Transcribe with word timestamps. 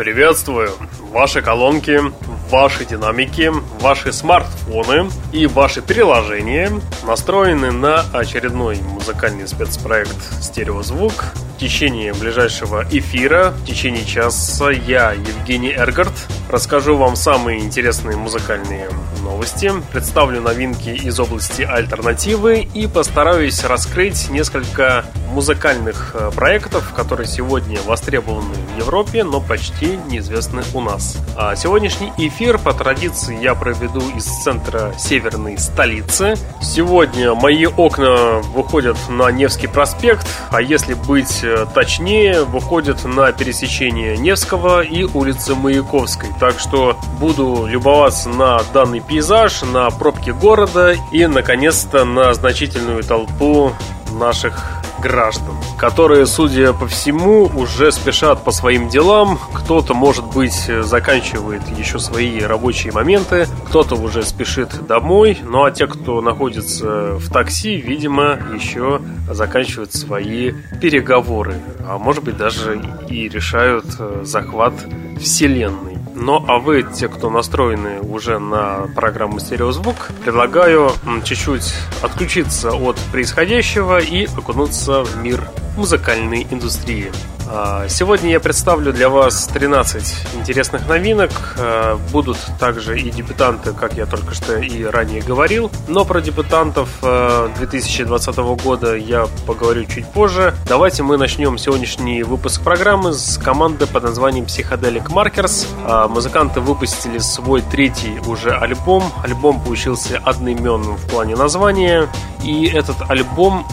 Приветствую! 0.00 0.70
Ваши 1.12 1.42
колонки, 1.42 2.00
ваши 2.48 2.86
динамики, 2.86 3.52
ваши 3.82 4.14
смартфоны 4.14 5.10
и 5.30 5.46
ваши 5.46 5.82
приложения 5.82 6.72
настроены 7.06 7.70
на 7.70 8.06
очередной 8.14 8.78
музыкальный 8.80 9.46
спецпроект 9.46 10.16
«Стереозвук». 10.40 11.12
В 11.54 11.58
течение 11.60 12.14
ближайшего 12.14 12.86
эфира, 12.90 13.50
в 13.50 13.66
течение 13.66 14.06
часа 14.06 14.70
я, 14.70 15.12
Евгений 15.12 15.74
Эргард, 15.74 16.14
расскажу 16.48 16.96
вам 16.96 17.14
самые 17.14 17.60
интересные 17.60 18.16
музыкальные 18.16 18.88
новости, 19.20 19.72
представлю 19.92 20.40
новинки 20.40 20.90
из 20.90 21.18
области 21.20 21.62
альтернативы 21.62 22.60
и 22.74 22.86
постараюсь 22.86 23.62
раскрыть 23.64 24.30
несколько 24.30 25.04
музыкальных 25.30 26.14
э, 26.14 26.30
проектов, 26.34 26.92
которые 26.94 27.26
сегодня 27.26 27.80
востребованы 27.82 28.54
в 28.54 28.78
Европе, 28.78 29.24
но 29.24 29.40
почти 29.40 29.96
неизвестны 30.08 30.62
у 30.74 30.80
нас. 30.80 31.16
А 31.36 31.54
сегодняшний 31.56 32.12
эфир 32.18 32.58
по 32.58 32.72
традиции 32.72 33.40
я 33.40 33.54
проведу 33.54 34.02
из 34.16 34.24
центра 34.24 34.92
северной 34.98 35.58
столицы. 35.58 36.34
Сегодня 36.60 37.34
мои 37.34 37.66
окна 37.66 38.40
выходят 38.54 38.96
на 39.08 39.30
Невский 39.30 39.68
проспект, 39.68 40.26
а 40.50 40.60
если 40.60 40.94
быть 40.94 41.40
э, 41.42 41.66
точнее, 41.74 42.44
выходят 42.44 43.04
на 43.04 43.32
пересечение 43.32 44.16
Невского 44.16 44.82
и 44.82 45.04
улицы 45.04 45.54
Маяковской. 45.54 46.30
Так 46.38 46.58
что 46.58 46.98
буду 47.18 47.66
любоваться 47.66 48.28
на 48.28 48.60
данный 48.74 49.00
пейзаж, 49.10 49.62
на 49.62 49.90
пробки 49.90 50.30
города 50.30 50.94
и, 51.10 51.26
наконец-то, 51.26 52.04
на 52.04 52.32
значительную 52.32 53.02
толпу 53.02 53.72
наших 54.12 54.80
граждан, 55.02 55.56
которые, 55.76 56.26
судя 56.26 56.72
по 56.72 56.86
всему, 56.86 57.46
уже 57.46 57.90
спешат 57.90 58.44
по 58.44 58.52
своим 58.52 58.88
делам. 58.88 59.40
Кто-то, 59.52 59.94
может 59.94 60.24
быть, 60.26 60.70
заканчивает 60.82 61.62
еще 61.76 61.98
свои 61.98 62.40
рабочие 62.40 62.92
моменты, 62.92 63.48
кто-то 63.66 63.96
уже 63.96 64.22
спешит 64.22 64.86
домой, 64.86 65.38
ну 65.42 65.64
а 65.64 65.72
те, 65.72 65.88
кто 65.88 66.20
находится 66.20 67.14
в 67.14 67.32
такси, 67.32 67.76
видимо, 67.78 68.38
еще 68.54 69.00
заканчивают 69.28 69.92
свои 69.92 70.52
переговоры, 70.80 71.54
а 71.84 71.98
может 71.98 72.22
быть 72.22 72.36
даже 72.36 72.80
и 73.08 73.28
решают 73.28 73.86
э, 73.98 74.20
захват 74.24 74.74
Вселенной. 75.20 75.99
Ну 76.22 76.44
а 76.46 76.58
вы, 76.58 76.82
те, 76.82 77.08
кто 77.08 77.30
настроены 77.30 78.00
уже 78.02 78.38
на 78.38 78.86
программу 78.94 79.40
«Стереозвук», 79.40 80.10
предлагаю 80.22 80.92
чуть-чуть 81.24 81.72
отключиться 82.02 82.72
от 82.72 82.96
происходящего 83.10 83.98
и 83.98 84.26
окунуться 84.26 85.02
в 85.02 85.16
мир 85.16 85.48
музыкальной 85.78 86.46
индустрии. 86.50 87.10
А, 87.52 87.88
сегодня 87.88 88.30
я 88.30 88.38
представлю 88.38 88.92
для 88.92 89.08
вас 89.08 89.48
13 89.48 90.36
интересных 90.36 90.86
новинок. 90.86 91.30
А, 91.58 91.98
будут 92.12 92.38
также 92.60 92.98
и 93.00 93.10
дебютанты, 93.10 93.72
как 93.72 93.94
я 93.94 94.06
только 94.06 94.34
что 94.34 94.56
и 94.58 94.84
ранее 94.84 95.20
говорил. 95.20 95.70
Но 95.88 96.04
про 96.04 96.20
дебютантов 96.20 96.88
2020 97.00 98.38
а, 98.38 98.42
года 98.54 98.94
я 98.94 99.26
поговорю 99.46 99.84
чуть 99.86 100.06
позже. 100.06 100.54
Давайте 100.66 101.02
мы 101.02 101.16
начнем 101.16 101.58
сегодняшний 101.58 102.22
выпуск 102.22 102.62
программы 102.62 103.14
с 103.14 103.36
команды 103.36 103.86
под 103.88 104.04
названием 104.04 104.44
Psychedelic 104.44 105.08
Markers. 105.08 105.66
Музыканты 106.08 106.60
выпустили 106.60 107.18
свой 107.18 107.62
третий 107.62 108.20
уже 108.26 108.52
альбом. 108.52 109.02
Альбом 109.24 109.60
получился 109.60 110.18
одноименным 110.18 110.96
в 110.96 111.06
плане 111.10 111.34
названия. 111.34 112.08
И 112.44 112.66
этот 112.66 113.10
альбом 113.10 113.66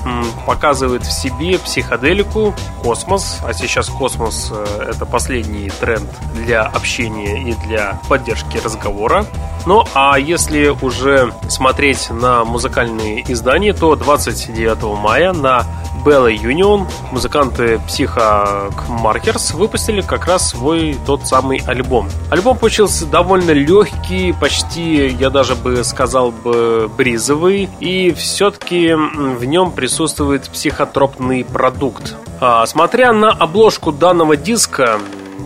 показывает 0.45 1.03
в 1.03 1.11
себе 1.11 1.57
психоделику, 1.57 2.53
космос, 2.83 3.37
а 3.45 3.53
сейчас 3.53 3.66
космос 3.97 4.51
э, 4.51 4.89
это 4.89 5.05
последний 5.05 5.69
тренд 5.69 6.09
для 6.33 6.63
общения 6.63 7.49
и 7.49 7.53
для 7.67 7.99
поддержки 8.07 8.57
разговора. 8.57 9.25
Ну 9.65 9.83
а 9.93 10.17
если 10.17 10.69
уже 10.81 11.33
смотреть 11.49 12.09
на 12.09 12.45
музыкальные 12.45 13.31
издания, 13.31 13.73
то 13.73 13.95
29 13.95 14.83
мая 15.01 15.33
на 15.33 15.65
Bella 16.05 16.33
Union 16.33 16.87
музыканты 17.11 17.81
Psycho 17.87 18.73
Markers 18.87 19.53
выпустили 19.53 19.99
как 19.99 20.25
раз 20.25 20.49
свой 20.49 20.97
тот 21.05 21.27
самый 21.27 21.61
альбом. 21.67 22.07
Альбом 22.31 22.57
получился 22.57 23.05
довольно 23.05 23.51
легкий, 23.51 24.33
почти, 24.39 25.07
я 25.07 25.29
даже 25.29 25.55
бы 25.55 25.83
сказал 25.83 26.31
бы, 26.31 26.89
бризовый, 26.97 27.69
и 27.81 28.11
все-таки 28.11 28.93
в 28.93 29.43
нем 29.43 29.71
присутствует 29.71 30.49
психотропный 30.49 31.43
продукт. 31.43 32.15
А, 32.39 32.65
смотря 32.67 33.13
на 33.13 33.31
обложку 33.31 33.56
данного 33.91 34.37
диска, 34.37 34.99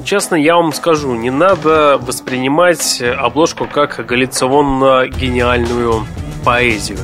честно 0.04 0.36
я 0.36 0.58
вам 0.58 0.74
скажу, 0.74 1.16
не 1.16 1.30
надо 1.30 1.98
воспринимать 1.98 3.02
обложку 3.02 3.68
как 3.68 4.06
галлюционно-гениальную 4.06 6.06
поэзию. 6.44 6.98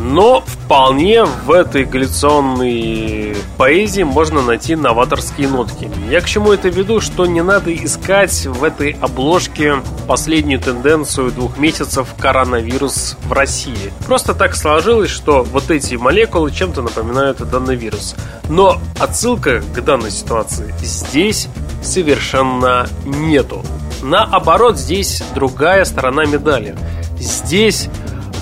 Но 0.00 0.42
вполне 0.46 1.24
в 1.24 1.50
этой 1.50 1.84
галлюционной 1.84 3.36
поэзии 3.56 4.04
можно 4.04 4.42
найти 4.42 4.76
новаторские 4.76 5.48
нотки. 5.48 5.90
Я 6.08 6.20
к 6.20 6.26
чему 6.26 6.52
это 6.52 6.68
веду, 6.68 7.00
что 7.00 7.26
не 7.26 7.42
надо 7.42 7.74
искать 7.74 8.46
в 8.46 8.62
этой 8.62 8.92
обложке 9.00 9.76
последнюю 10.06 10.60
тенденцию 10.60 11.32
двух 11.32 11.58
месяцев 11.58 12.08
коронавирус 12.18 13.16
в 13.24 13.32
России. 13.32 13.92
Просто 14.06 14.34
так 14.34 14.54
сложилось, 14.54 15.10
что 15.10 15.42
вот 15.42 15.70
эти 15.70 15.96
молекулы 15.96 16.52
чем-то 16.52 16.82
напоминают 16.82 17.38
данный 17.50 17.74
вирус. 17.74 18.14
Но 18.48 18.78
отсылка 18.98 19.62
к 19.74 19.80
данной 19.82 20.10
ситуации 20.10 20.72
здесь 20.80 21.48
совершенно 21.82 22.86
нету. 23.04 23.64
Наоборот, 24.02 24.78
здесь 24.78 25.22
другая 25.34 25.84
сторона 25.84 26.24
медали. 26.24 26.76
Здесь 27.18 27.88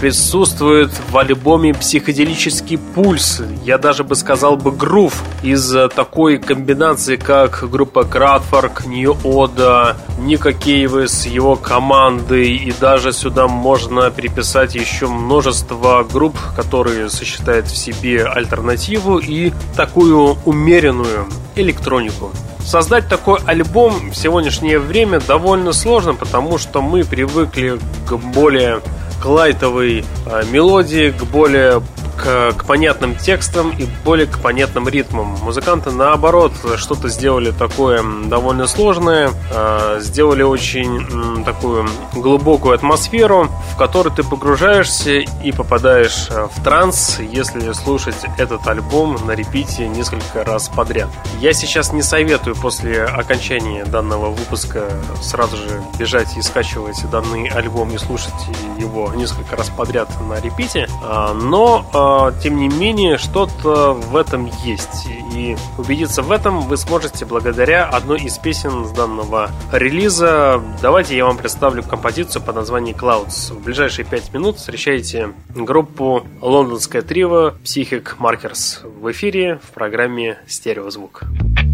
присутствует 0.00 0.90
в 1.10 1.16
альбоме 1.16 1.74
психоделический 1.74 2.78
пульс, 2.78 3.42
я 3.64 3.78
даже 3.78 4.04
бы 4.04 4.14
сказал 4.14 4.56
бы 4.56 4.72
грув, 4.72 5.22
из 5.42 5.74
такой 5.94 6.38
комбинации, 6.38 7.16
как 7.16 7.68
группа 7.70 8.04
Кратфорк, 8.04 8.86
Нью 8.86 9.16
Ода, 9.24 9.96
Ника 10.18 10.52
Кейвы 10.52 11.08
с 11.08 11.26
его 11.26 11.56
командой, 11.56 12.56
и 12.56 12.72
даже 12.72 13.12
сюда 13.12 13.48
можно 13.48 14.10
приписать 14.10 14.74
еще 14.74 15.06
множество 15.06 16.06
групп, 16.10 16.36
которые 16.54 17.08
сочетают 17.08 17.66
в 17.66 17.76
себе 17.76 18.24
альтернативу 18.24 19.18
и 19.18 19.52
такую 19.76 20.36
умеренную 20.44 21.26
электронику. 21.54 22.30
Создать 22.66 23.08
такой 23.08 23.38
альбом 23.46 24.10
в 24.10 24.16
сегодняшнее 24.16 24.80
время 24.80 25.20
довольно 25.20 25.72
сложно, 25.72 26.14
потому 26.14 26.58
что 26.58 26.82
мы 26.82 27.04
привыкли 27.04 27.78
к 28.08 28.16
более 28.16 28.80
к 29.26 29.28
лайтовой 29.28 30.04
э, 30.26 30.42
мелодии, 30.52 31.10
к 31.10 31.24
более 31.24 31.82
к, 32.16 32.52
к 32.56 32.64
понятным 32.64 33.14
текстам 33.16 33.70
и 33.70 33.86
более 34.04 34.26
к 34.26 34.38
понятным 34.38 34.88
ритмам. 34.88 35.36
Музыканты, 35.42 35.90
наоборот, 35.90 36.52
что-то 36.76 37.08
сделали 37.08 37.50
такое 37.50 38.02
довольно 38.26 38.66
сложное, 38.66 39.30
э, 39.52 39.98
сделали 40.00 40.42
очень 40.42 41.40
э, 41.40 41.44
такую 41.44 41.88
глубокую 42.14 42.74
атмосферу, 42.74 43.48
в 43.72 43.76
которой 43.76 44.14
ты 44.14 44.22
погружаешься 44.22 45.18
и 45.18 45.52
попадаешь 45.52 46.28
э, 46.30 46.48
в 46.54 46.62
транс, 46.62 47.18
если 47.20 47.72
слушать 47.72 48.16
этот 48.38 48.66
альбом 48.66 49.18
на 49.26 49.32
репите 49.32 49.88
несколько 49.88 50.44
раз 50.44 50.68
подряд. 50.68 51.08
Я 51.40 51.52
сейчас 51.52 51.92
не 51.92 52.02
советую 52.02 52.56
после 52.56 53.04
окончания 53.04 53.84
данного 53.84 54.30
выпуска 54.30 54.90
сразу 55.22 55.56
же 55.56 55.82
бежать 55.98 56.36
и 56.36 56.42
скачивать 56.42 56.98
данный 57.10 57.48
альбом 57.48 57.90
и 57.90 57.98
слушать 57.98 58.32
его 58.78 59.12
несколько 59.14 59.56
раз 59.56 59.70
подряд 59.70 60.08
на 60.28 60.40
репите, 60.40 60.88
э, 60.88 61.32
но 61.34 61.84
э, 61.92 62.05
тем 62.42 62.56
не 62.56 62.68
менее 62.68 63.18
что-то 63.18 63.92
в 63.92 64.16
этом 64.16 64.50
есть. 64.64 65.06
И 65.34 65.56
убедиться 65.78 66.22
в 66.22 66.30
этом 66.30 66.62
вы 66.62 66.76
сможете 66.76 67.24
благодаря 67.24 67.84
одной 67.84 68.20
из 68.22 68.38
песен 68.38 68.86
с 68.86 68.90
данного 68.90 69.50
релиза. 69.72 70.62
Давайте 70.80 71.16
я 71.16 71.26
вам 71.26 71.36
представлю 71.36 71.82
композицию 71.82 72.42
под 72.42 72.56
названием 72.56 72.96
Clouds. 72.96 73.52
В 73.52 73.62
ближайшие 73.62 74.04
пять 74.04 74.32
минут 74.32 74.56
встречайте 74.56 75.32
группу 75.54 76.26
лондонское 76.40 77.02
трио 77.02 77.54
Psychic 77.64 78.16
Markers 78.18 78.86
в 79.00 79.10
эфире 79.10 79.60
в 79.62 79.72
программе 79.72 80.38
«Стереозвук». 80.46 81.24
Thank 81.56 81.65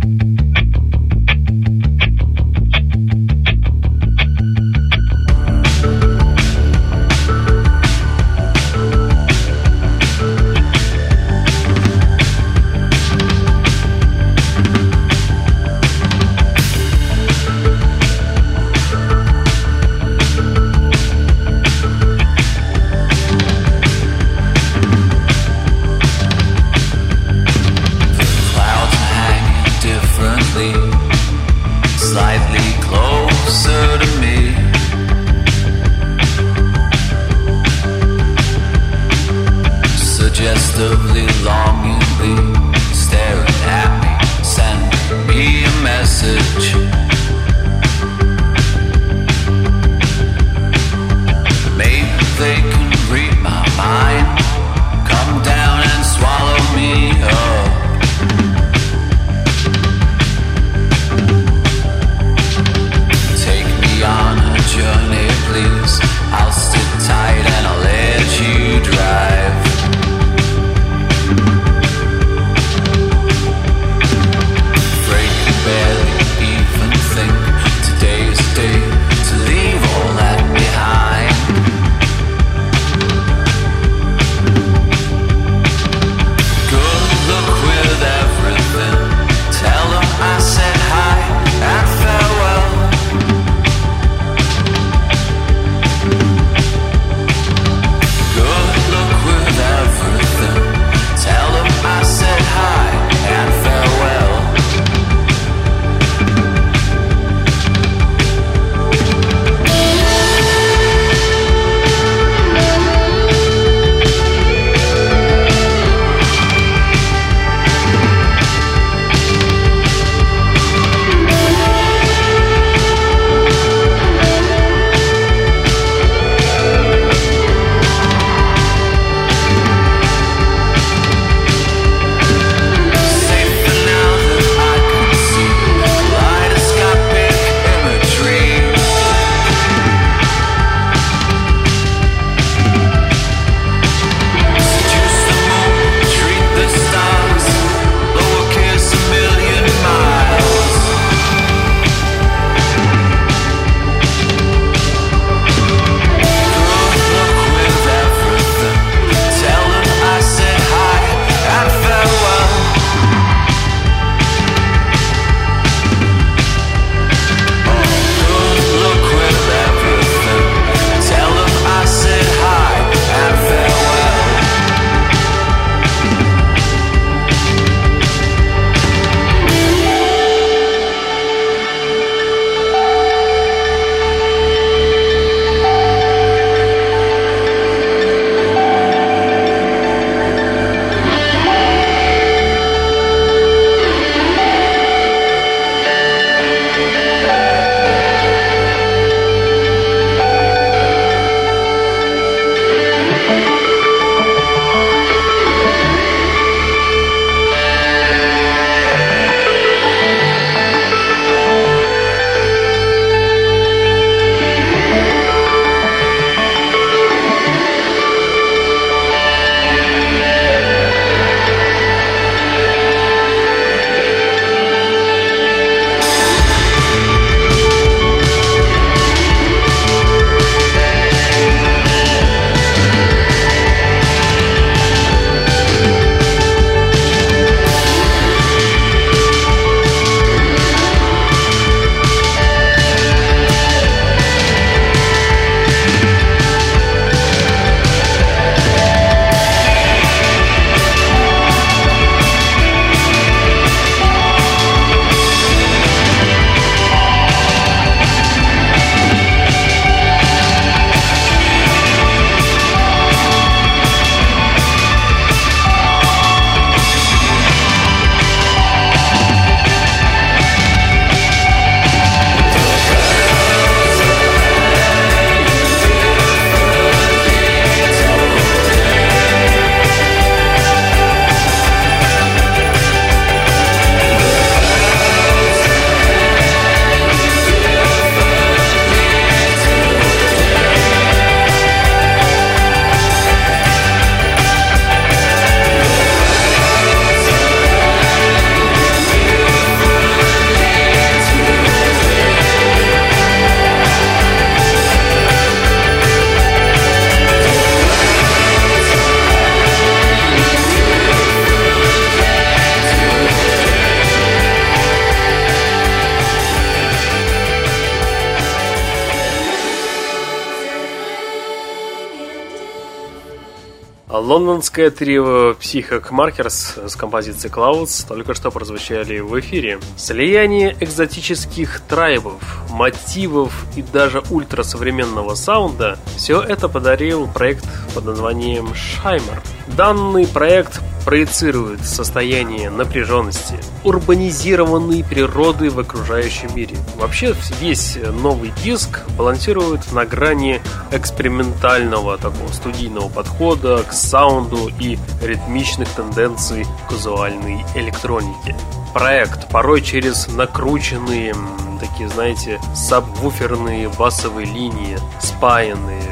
Лондонское 324.62 324.90
трио 324.92 325.52
Psychic 325.54 326.10
Markers 326.10 326.88
с 326.88 326.94
композицией 326.94 327.52
Clouds 327.52 328.06
только 328.06 328.32
что 328.32 328.52
прозвучали 328.52 329.18
в 329.18 329.40
эфире. 329.40 329.80
Слияние 329.96 330.76
экзотических 330.78 331.80
трайбов, 331.80 332.40
мотивов 332.70 333.52
и 333.74 333.82
даже 333.82 334.22
ультрасовременного 334.30 335.34
саунда– 335.34 335.98
все 336.16 336.40
это 336.40 336.68
подарил 336.68 337.26
проект 337.26 337.64
под 337.92 338.04
названием 338.04 338.68
Shimer. 338.68 339.40
Данный 339.76 340.28
проект 340.28 340.80
проецирует 341.04 341.84
состояние 341.84 342.70
напряженности, 342.70 343.56
урбанизированной 343.82 345.02
природы 345.02 345.70
в 345.70 345.80
окружающем 345.80 346.54
мире. 346.54 346.76
Вообще 346.96 347.34
весь 347.60 347.98
новый 348.22 348.52
диск 348.62 349.00
балансирует 349.22 349.92
на 349.92 350.04
грани 350.04 350.60
экспериментального 350.90 352.18
такого 352.18 352.48
студийного 352.48 353.08
подхода 353.08 353.84
к 353.84 353.92
саунду 353.92 354.68
и 354.80 354.98
ритмичных 355.22 355.88
тенденций 355.90 356.66
казуальной 356.88 357.64
электроники. 357.76 358.56
Проект 358.92 359.48
порой 359.48 359.80
через 359.80 360.26
накрученные 360.26 361.36
такие, 361.78 362.08
знаете, 362.08 362.60
сабвуферные 362.74 363.90
басовые 363.90 364.46
линии, 364.46 364.98
спаянные, 365.20 366.02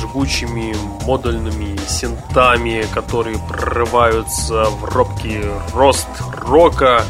жгучими 0.00 0.74
модульными 1.04 1.78
синтами, 1.86 2.86
которые 2.94 3.38
прорываются 3.46 4.64
в 4.64 4.84
робкий 4.86 5.42
рост 5.74 6.08
рока, 6.32 7.02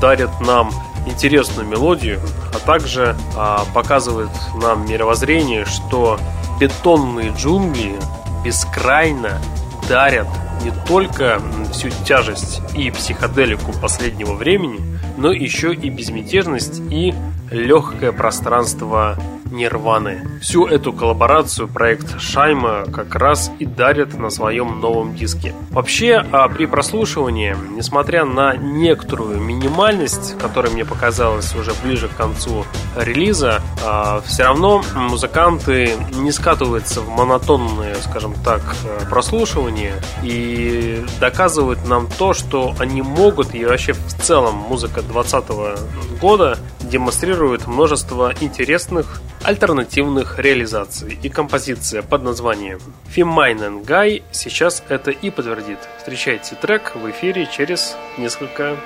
дарят 0.00 0.40
нам 0.40 0.72
интересную 1.06 1.66
мелодию, 1.66 2.20
а 2.52 2.58
также 2.58 3.16
а, 3.36 3.64
показывает 3.74 4.30
нам 4.60 4.86
мировоззрение, 4.88 5.64
что 5.64 6.18
бетонные 6.60 7.32
джунгли 7.36 7.96
бескрайно 8.44 9.40
дарят 9.88 10.28
не 10.62 10.70
только 10.86 11.40
всю 11.72 11.90
тяжесть 12.04 12.60
и 12.74 12.90
психоделику 12.90 13.72
последнего 13.80 14.34
времени, 14.34 14.80
но 15.16 15.32
еще 15.32 15.72
и 15.74 15.90
безмятежность 15.90 16.82
и 16.90 17.14
легкое 17.50 18.12
пространство 18.12 19.16
Нирваны. 19.50 20.38
Всю 20.40 20.66
эту 20.66 20.92
коллаборацию 20.92 21.68
проект 21.68 22.20
Шайма 22.20 22.84
как 22.92 23.14
раз 23.14 23.50
и 23.58 23.64
дарит 23.64 24.18
на 24.18 24.30
своем 24.30 24.80
новом 24.80 25.14
диске. 25.14 25.54
Вообще, 25.70 26.24
а 26.32 26.48
при 26.48 26.66
прослушивании, 26.66 27.56
несмотря 27.70 28.24
на 28.24 28.56
некоторую 28.56 29.40
минимальность, 29.40 30.36
которая 30.38 30.72
мне 30.72 30.84
показалась 30.84 31.54
уже 31.54 31.72
ближе 31.84 32.08
к 32.08 32.16
концу 32.16 32.64
релиза, 32.96 33.62
а, 33.84 34.20
все 34.26 34.44
равно 34.44 34.82
музыканты 34.94 35.92
не 36.14 36.32
скатываются 36.32 37.00
в 37.00 37.08
монотонное, 37.08 37.94
скажем 37.96 38.34
так, 38.44 38.60
прослушивание 39.08 39.94
и 40.22 41.04
доказывают 41.20 41.86
нам 41.86 42.08
то, 42.18 42.34
что 42.34 42.74
они 42.78 43.02
могут, 43.02 43.54
и 43.54 43.64
вообще 43.64 43.92
в 43.92 44.22
целом 44.22 44.54
музыка 44.54 45.02
2020 45.06 46.20
года 46.20 46.58
демонстрирует 46.80 47.66
множество 47.66 48.32
интересных 48.40 49.20
альтернативных 49.42 50.38
реализаций 50.38 51.18
и 51.22 51.28
композиция 51.28 52.02
под 52.02 52.22
названием 52.22 52.80
Feminin 53.14 53.84
Guy 53.84 54.22
сейчас 54.32 54.82
это 54.88 55.10
и 55.10 55.30
подтвердит. 55.30 55.78
Встречайте 55.98 56.56
трек 56.56 56.94
в 56.94 57.10
эфире 57.10 57.48
через 57.50 57.96
несколько 58.18 58.76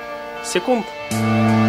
секунд. 0.45 0.87
Вы 1.11 1.60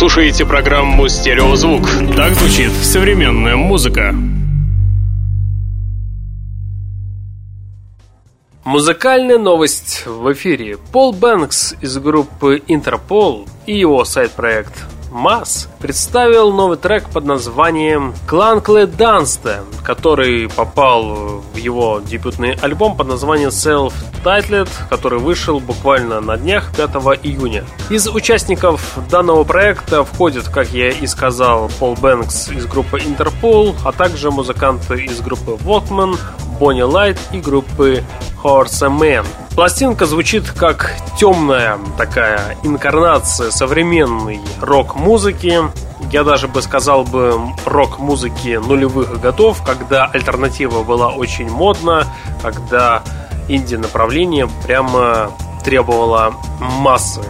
слушаете 0.00 0.46
программу 0.46 1.10
«Стереозвук». 1.10 1.82
Так 2.16 2.32
звучит 2.32 2.72
современная 2.72 3.56
музыка. 3.56 4.14
Музыкальная 8.64 9.36
новость 9.36 10.06
в 10.06 10.32
эфире. 10.32 10.78
Пол 10.90 11.12
Бэнкс 11.12 11.74
из 11.82 11.98
группы 11.98 12.62
Интерпол 12.66 13.46
и 13.66 13.78
его 13.78 14.02
сайт-проект 14.06 14.72
Масс 15.10 15.68
представил 15.80 16.52
новый 16.52 16.76
трек 16.76 17.08
под 17.10 17.24
названием 17.24 18.14
Кланкле 18.28 18.86
Дансте, 18.86 19.62
который 19.82 20.48
попал 20.48 21.42
в 21.52 21.56
его 21.56 22.00
дебютный 22.04 22.52
альбом 22.54 22.96
под 22.96 23.08
названием 23.08 23.48
Self 23.48 23.92
Titled, 24.24 24.68
который 24.88 25.18
вышел 25.18 25.58
буквально 25.58 26.20
на 26.20 26.36
днях 26.36 26.70
5 26.76 26.90
июня. 27.24 27.64
Из 27.88 28.06
участников 28.06 28.98
данного 29.10 29.44
проекта 29.44 30.04
входят, 30.04 30.48
как 30.48 30.70
я 30.70 30.90
и 30.90 31.06
сказал, 31.06 31.70
Пол 31.78 31.96
Бэнкс 31.96 32.50
из 32.50 32.66
группы 32.66 33.00
Интерпол, 33.00 33.74
а 33.84 33.92
также 33.92 34.30
музыканты 34.30 35.04
из 35.04 35.20
группы 35.20 35.52
Walkman, 35.64 36.16
Бонни 36.60 36.82
Лайт 36.82 37.18
и 37.32 37.40
группы 37.40 38.04
Horse 38.42 38.88
Man. 38.88 39.26
Пластинка 39.60 40.06
звучит 40.06 40.50
как 40.52 40.90
темная 41.18 41.78
такая 41.98 42.56
инкарнация 42.62 43.50
современной 43.50 44.40
рок-музыки. 44.58 45.58
Я 46.10 46.24
даже 46.24 46.48
бы 46.48 46.62
сказал 46.62 47.04
бы 47.04 47.38
рок-музыки 47.66 48.56
нулевых 48.56 49.20
годов, 49.20 49.62
когда 49.62 50.06
альтернатива 50.06 50.82
была 50.82 51.10
очень 51.10 51.50
модна, 51.50 52.06
когда 52.40 53.02
инди-направление 53.48 54.48
прямо 54.64 55.30
требовало 55.62 56.32
массы 56.58 57.20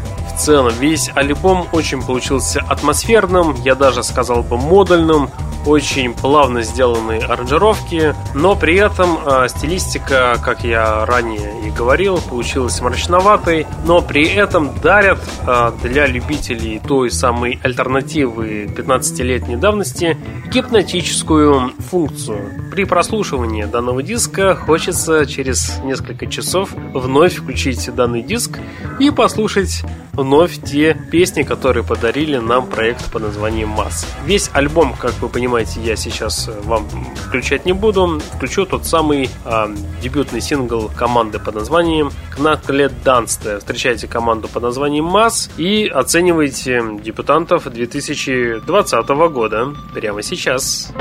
целом 0.40 0.72
весь 0.78 1.10
альбом 1.14 1.66
очень 1.72 2.02
получился 2.02 2.60
атмосферным, 2.60 3.54
я 3.62 3.74
даже 3.74 4.02
сказал 4.02 4.42
бы 4.42 4.56
модульным, 4.56 5.30
очень 5.66 6.14
плавно 6.14 6.62
сделанные 6.62 7.20
аранжировки, 7.20 8.14
но 8.34 8.56
при 8.56 8.76
этом 8.76 9.18
э, 9.24 9.48
стилистика, 9.48 10.36
как 10.42 10.64
я 10.64 11.04
ранее 11.04 11.66
и 11.66 11.70
говорил, 11.70 12.18
получилась 12.18 12.80
мрачноватой, 12.80 13.66
но 13.84 14.00
при 14.00 14.26
этом 14.26 14.74
дарят 14.80 15.18
э, 15.46 15.72
для 15.82 16.06
любителей 16.06 16.80
той 16.86 17.10
самой 17.10 17.60
альтернативы 17.62 18.64
15-летней 18.64 19.56
давности 19.56 20.16
гипнотическую 20.50 21.72
функцию. 21.90 22.70
При 22.70 22.84
прослушивании 22.84 23.64
данного 23.64 24.02
диска 24.02 24.54
хочется 24.54 25.26
через 25.26 25.78
несколько 25.84 26.26
часов 26.26 26.70
вновь 26.94 27.36
включить 27.36 27.94
данный 27.94 28.22
диск 28.22 28.58
и 28.98 29.10
послушать 29.10 29.82
вновь 30.30 30.62
те 30.62 30.94
песни, 30.94 31.42
которые 31.42 31.82
подарили 31.82 32.36
нам 32.36 32.68
проект 32.68 33.10
под 33.10 33.22
названием 33.22 33.70
«Масс». 33.70 34.06
Весь 34.24 34.48
альбом, 34.52 34.94
как 34.94 35.12
вы 35.20 35.28
понимаете, 35.28 35.80
я 35.80 35.96
сейчас 35.96 36.46
э, 36.46 36.52
вам 36.62 36.86
включать 37.26 37.66
не 37.66 37.72
буду. 37.72 38.20
Включу 38.36 38.64
тот 38.64 38.86
самый 38.86 39.28
э, 39.44 39.74
дебютный 40.00 40.40
сингл 40.40 40.88
команды 40.96 41.40
под 41.40 41.56
названием 41.56 42.12
«Knackle 42.36 42.92
Dance». 43.04 43.58
Встречайте 43.58 44.06
команду 44.06 44.46
под 44.46 44.62
названием 44.62 45.04
«Масс» 45.04 45.50
и 45.56 45.88
оценивайте 45.88 46.80
дебютантов 47.02 47.68
2020 47.68 49.08
года 49.32 49.74
прямо 49.92 50.22
сейчас. 50.22 50.92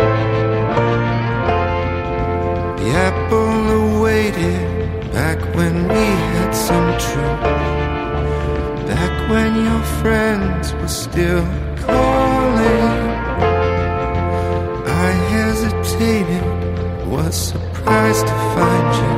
The 2.80 2.89
apple 2.96 4.00
awaited 4.00 5.13
back 5.13 5.38
when 5.56 5.88
we 5.88 6.06
had 6.34 6.52
some 6.52 6.98
truth. 6.98 7.69
When 9.30 9.63
your 9.63 9.84
friends 10.02 10.74
were 10.74 10.88
still 10.88 11.46
calling, 11.86 12.82
I 15.06 15.12
hesitated, 15.30 16.44
was 17.08 17.36
surprised 17.36 18.26
to 18.26 18.34
find 18.56 18.89
you 19.02 19.13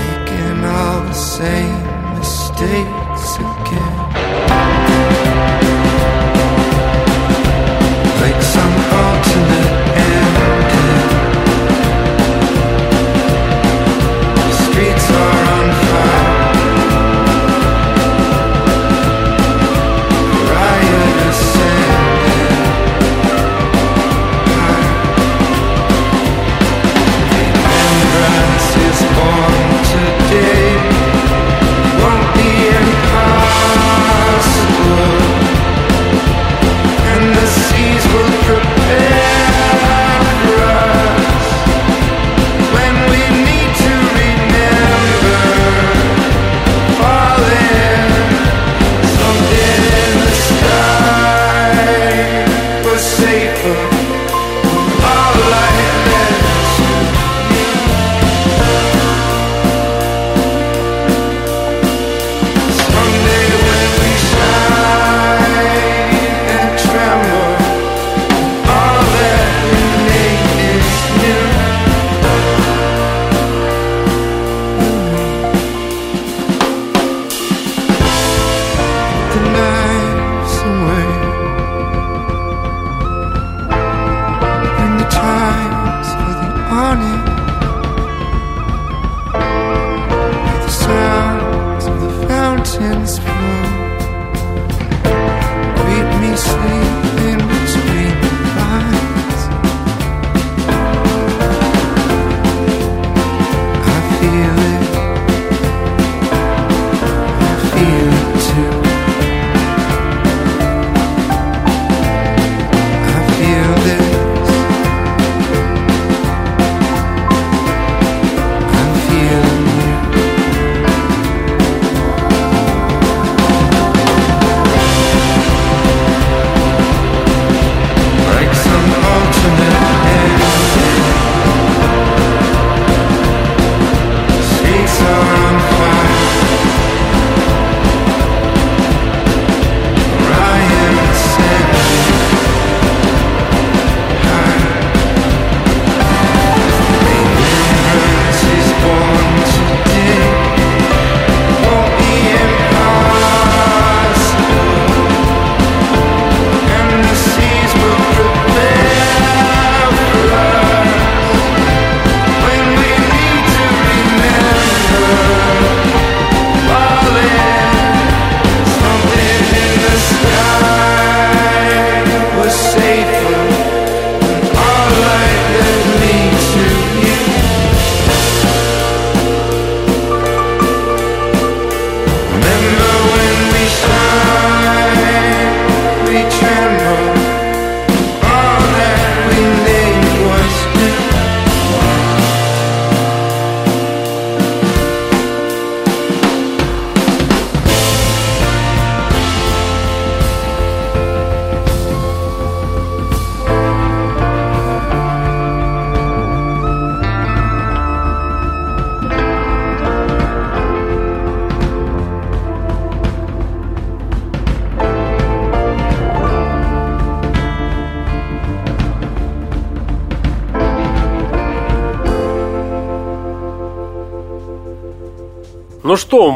making 0.00 0.64
all 0.64 1.00
the 1.02 1.12
same 1.12 1.78
mistakes 2.18 3.36
again. 3.36 3.98
Like 8.20 8.42
some 8.42 8.76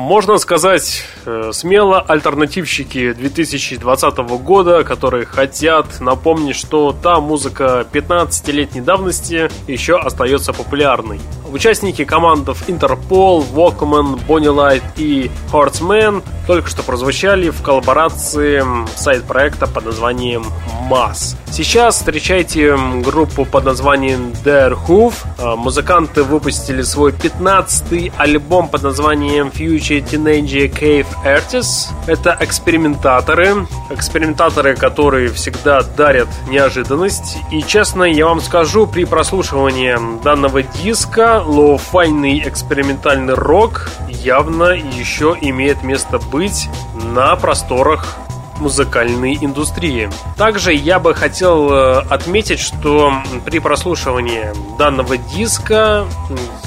можно 0.09 0.39
сказать 0.39 1.05
э, 1.27 1.51
смело, 1.53 2.01
альтернативщики 2.01 3.13
2020 3.13 4.17
года, 4.17 4.83
которые 4.83 5.27
хотят 5.27 6.01
напомнить, 6.01 6.57
что 6.57 6.97
та 7.03 7.21
музыка 7.21 7.87
15-летней 7.93 8.81
давности 8.81 9.51
еще 9.67 9.99
остается 9.99 10.55
популярной. 10.55 11.21
Участники 11.53 12.07
командов 12.07 12.69
Interpol, 12.71 13.45
Walkman, 13.53 14.19
Bonnie 14.27 14.55
Light 14.55 14.83
и 14.97 15.31
Horseman 15.53 16.23
только 16.47 16.71
что 16.71 16.83
прозвучали 16.83 17.51
в 17.51 17.61
коллаборации 17.61 18.65
сайт-проекта 18.97 19.67
под 19.67 19.85
названием 19.85 20.47
Mass. 20.91 21.37
Сейчас 21.51 21.97
встречайте 21.97 22.75
группу 23.05 23.45
под 23.45 23.65
названием 23.65 24.33
Their 24.43 24.79
Hoof. 24.89 25.15
А, 25.49 25.57
музыканты 25.57 26.25
выпустили 26.25 26.83
свой 26.83 27.13
15-й 27.13 28.13
альбом 28.19 28.69
под 28.69 28.83
названием 28.83 29.49
Future 29.49 30.05
Teenage 30.05 30.71
Cave 30.71 31.07
Artists. 31.25 31.89
Это 32.07 32.37
экспериментаторы. 32.41 33.67
Экспериментаторы, 33.89 34.77
которые 34.77 35.31
всегда 35.31 35.81
дарят 35.81 36.29
неожиданность. 36.51 37.39
И 37.51 37.63
честно, 37.63 38.05
я 38.05 38.27
вам 38.27 38.43
скажу, 38.43 38.87
при 38.87 39.05
прослушивании 39.05 39.97
данного 40.23 40.63
диска 40.63 41.43
лоу-файный 41.47 42.47
экспериментальный 42.47 43.35
рок 43.35 43.89
явно 44.09 44.73
еще 44.73 45.35
имеет 45.41 45.83
место 45.83 46.19
быть 46.19 46.69
на 46.95 47.35
просторах 47.37 48.19
музыкальной 48.61 49.39
индустрии. 49.41 50.11
Также 50.37 50.73
я 50.73 50.99
бы 50.99 51.15
хотел 51.15 51.73
э, 51.73 51.99
отметить, 52.11 52.61
что 52.61 53.13
при 53.45 53.59
прослушивании 53.59 54.47
данного 54.79 55.17
диска 55.17 56.07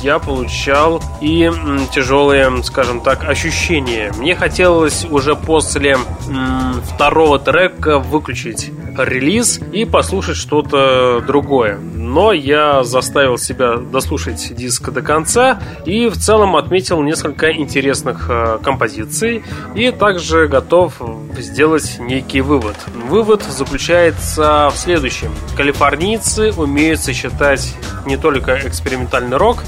я 0.01 0.19
получал 0.19 1.01
и 1.21 1.51
тяжелые, 1.93 2.63
скажем 2.63 3.01
так, 3.01 3.23
ощущения. 3.23 4.11
Мне 4.17 4.35
хотелось 4.35 5.05
уже 5.05 5.35
после 5.35 5.97
второго 6.93 7.39
трека 7.39 7.99
выключить 7.99 8.71
релиз 8.97 9.59
и 9.71 9.85
послушать 9.85 10.37
что-то 10.37 11.21
другое. 11.25 11.79
Но 12.11 12.33
я 12.33 12.83
заставил 12.83 13.37
себя 13.37 13.77
дослушать 13.77 14.53
диск 14.53 14.89
до 14.89 15.01
конца 15.01 15.61
и 15.85 16.09
в 16.09 16.17
целом 16.17 16.57
отметил 16.57 17.01
несколько 17.01 17.53
интересных 17.53 18.25
э, 18.27 18.59
композиций 18.61 19.45
и 19.75 19.91
также 19.91 20.49
готов 20.49 21.01
сделать 21.37 21.99
некий 21.99 22.41
вывод. 22.41 22.75
Вывод 23.07 23.43
заключается 23.43 24.69
в 24.73 24.77
следующем. 24.77 25.31
Калифорнийцы 25.55 26.51
умеют 26.51 26.99
сочетать 26.99 27.73
не 28.05 28.17
только 28.17 28.59
экспериментальный 28.67 29.37
рок, 29.37 29.63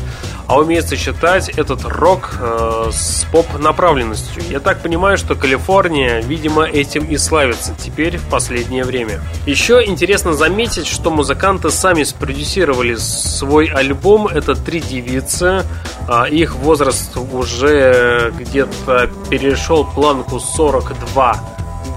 а 0.47 0.59
умеет 0.59 0.87
сочетать 0.87 1.49
этот 1.49 1.83
рок 1.85 2.31
э, 2.39 2.89
с 2.91 3.25
поп-направленностью. 3.31 4.43
Я 4.49 4.59
так 4.59 4.81
понимаю, 4.81 5.17
что 5.17 5.35
Калифорния, 5.35 6.21
видимо, 6.21 6.63
этим 6.65 7.05
и 7.05 7.17
славится 7.17 7.73
теперь 7.77 8.17
в 8.17 8.29
последнее 8.29 8.83
время. 8.83 9.21
Еще 9.45 9.83
интересно 9.85 10.33
заметить, 10.33 10.87
что 10.87 11.11
музыканты 11.11 11.69
сами 11.69 12.03
спродюсировали 12.03 12.95
свой 12.95 13.67
альбом. 13.67 14.27
Это 14.27 14.55
три 14.55 14.81
девицы. 14.81 15.63
А 16.07 16.25
их 16.25 16.55
возраст 16.55 17.15
уже 17.15 18.33
где-то 18.37 19.09
перешел 19.29 19.85
планку 19.85 20.39
42 20.39 21.43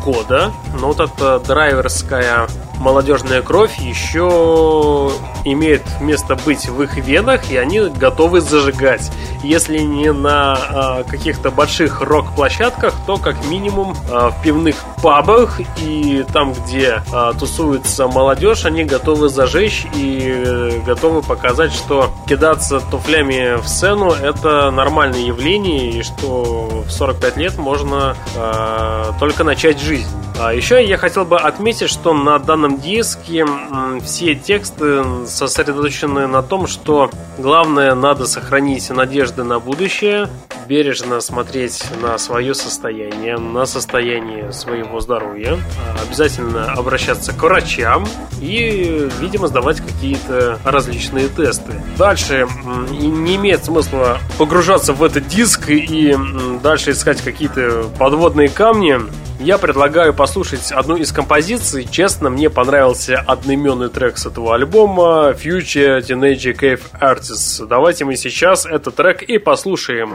года. 0.04 0.52
Но 0.80 0.88
вот 0.92 1.00
эта 1.00 1.40
драйверская 1.40 2.46
молодежная 2.78 3.42
кровь 3.42 3.78
еще 3.78 5.10
имеет 5.44 5.82
место 6.00 6.36
быть 6.36 6.68
в 6.68 6.82
их 6.82 6.96
венах, 6.96 7.50
и 7.50 7.56
они 7.56 7.80
готовы 7.80 8.40
зажигать. 8.40 9.10
Если 9.42 9.78
не 9.78 10.12
на 10.12 10.54
а, 10.54 11.04
каких-то 11.04 11.50
больших 11.50 12.00
рок-площадках, 12.00 12.94
то 13.06 13.16
как 13.16 13.44
минимум 13.46 13.96
а, 14.10 14.30
в 14.30 14.42
пивных 14.42 14.76
пабах 15.02 15.60
и 15.78 16.24
там, 16.32 16.52
где 16.52 17.02
а, 17.12 17.32
тусуется 17.32 18.08
молодежь, 18.08 18.64
они 18.64 18.84
готовы 18.84 19.28
зажечь 19.28 19.86
и 19.94 20.20
э, 20.22 20.80
готовы 20.84 21.22
показать, 21.22 21.72
что 21.72 22.10
кидаться 22.28 22.80
туфлями 22.80 23.60
в 23.60 23.68
сцену 23.68 24.10
это 24.10 24.70
нормальное 24.70 25.20
явление, 25.20 25.90
и 25.90 26.02
что 26.02 26.84
в 26.86 26.90
45 26.90 27.36
лет 27.36 27.58
можно 27.58 28.16
а, 28.36 29.12
только 29.18 29.44
начать 29.44 29.80
жизнь. 29.80 30.25
А 30.38 30.52
еще 30.52 30.84
я 30.84 30.98
хотел 30.98 31.24
бы 31.24 31.38
отметить, 31.38 31.88
что 31.88 32.12
на 32.12 32.38
данном 32.38 32.78
диске 32.78 33.46
все 34.04 34.34
тексты 34.34 35.26
сосредоточены 35.26 36.26
на 36.26 36.42
том, 36.42 36.66
что 36.66 37.10
главное 37.38 37.94
надо 37.94 38.26
сохранить 38.26 38.90
надежды 38.90 39.44
на 39.44 39.58
будущее, 39.60 40.28
бережно 40.68 41.20
смотреть 41.20 41.82
на 42.02 42.18
свое 42.18 42.54
состояние, 42.54 43.38
на 43.38 43.64
состояние 43.64 44.52
своего 44.52 45.00
здоровья, 45.00 45.58
обязательно 46.06 46.72
обращаться 46.72 47.32
к 47.32 47.42
врачам 47.42 48.06
и, 48.38 49.08
видимо, 49.20 49.46
сдавать 49.46 49.80
какие-то 49.80 50.58
различные 50.64 51.28
тесты. 51.28 51.72
Дальше 51.96 52.46
не 52.90 53.36
имеет 53.36 53.64
смысла 53.64 54.18
погружаться 54.36 54.92
в 54.92 55.02
этот 55.02 55.28
диск 55.28 55.70
и 55.70 56.14
дальше 56.62 56.90
искать 56.90 57.22
какие-то 57.22 57.86
подводные 57.98 58.50
камни. 58.50 59.00
Я 59.38 59.58
предлагаю 59.58 60.14
послушать 60.14 60.72
одну 60.72 60.96
из 60.96 61.12
композиций. 61.12 61.86
Честно, 61.90 62.30
мне 62.30 62.48
понравился 62.48 63.22
одноименный 63.26 63.90
трек 63.90 64.16
с 64.18 64.26
этого 64.26 64.54
альбома 64.54 65.32
Future 65.32 66.00
Teenage 66.00 66.56
Cave 66.58 66.80
Artists. 67.00 67.66
Давайте 67.66 68.04
мы 68.04 68.16
сейчас 68.16 68.64
этот 68.64 68.96
трек 68.96 69.22
и 69.22 69.38
послушаем. 69.38 70.12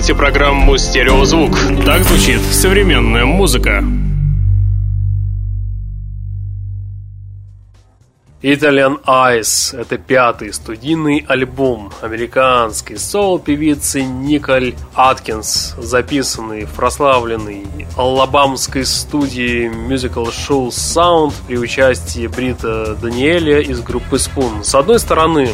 Слушаете 0.00 0.14
программу 0.14 0.78
«Стереозвук». 0.78 1.50
Так 1.84 2.02
звучит 2.04 2.40
современная 2.40 3.26
музыка. 3.26 3.84
Italian 8.42 9.04
Eyes– 9.04 9.78
это 9.78 9.98
пятый 9.98 10.54
студийный 10.54 11.26
альбом 11.28 11.92
американской 12.00 12.96
соул-певицы 12.96 14.02
Николь 14.02 14.74
Аткинс, 14.94 15.74
записанный 15.76 16.64
в 16.64 16.72
прославленной 16.72 17.66
алабамской 17.98 18.86
студии 18.86 19.68
Musical 19.68 20.28
Show 20.28 20.68
Sound 20.68 21.34
при 21.46 21.58
участии 21.58 22.26
Брита 22.26 22.94
Даниэля 22.94 23.60
из 23.60 23.82
группы 23.82 24.16
Spoon. 24.16 24.64
С 24.64 24.74
одной 24.74 24.98
стороны, 24.98 25.50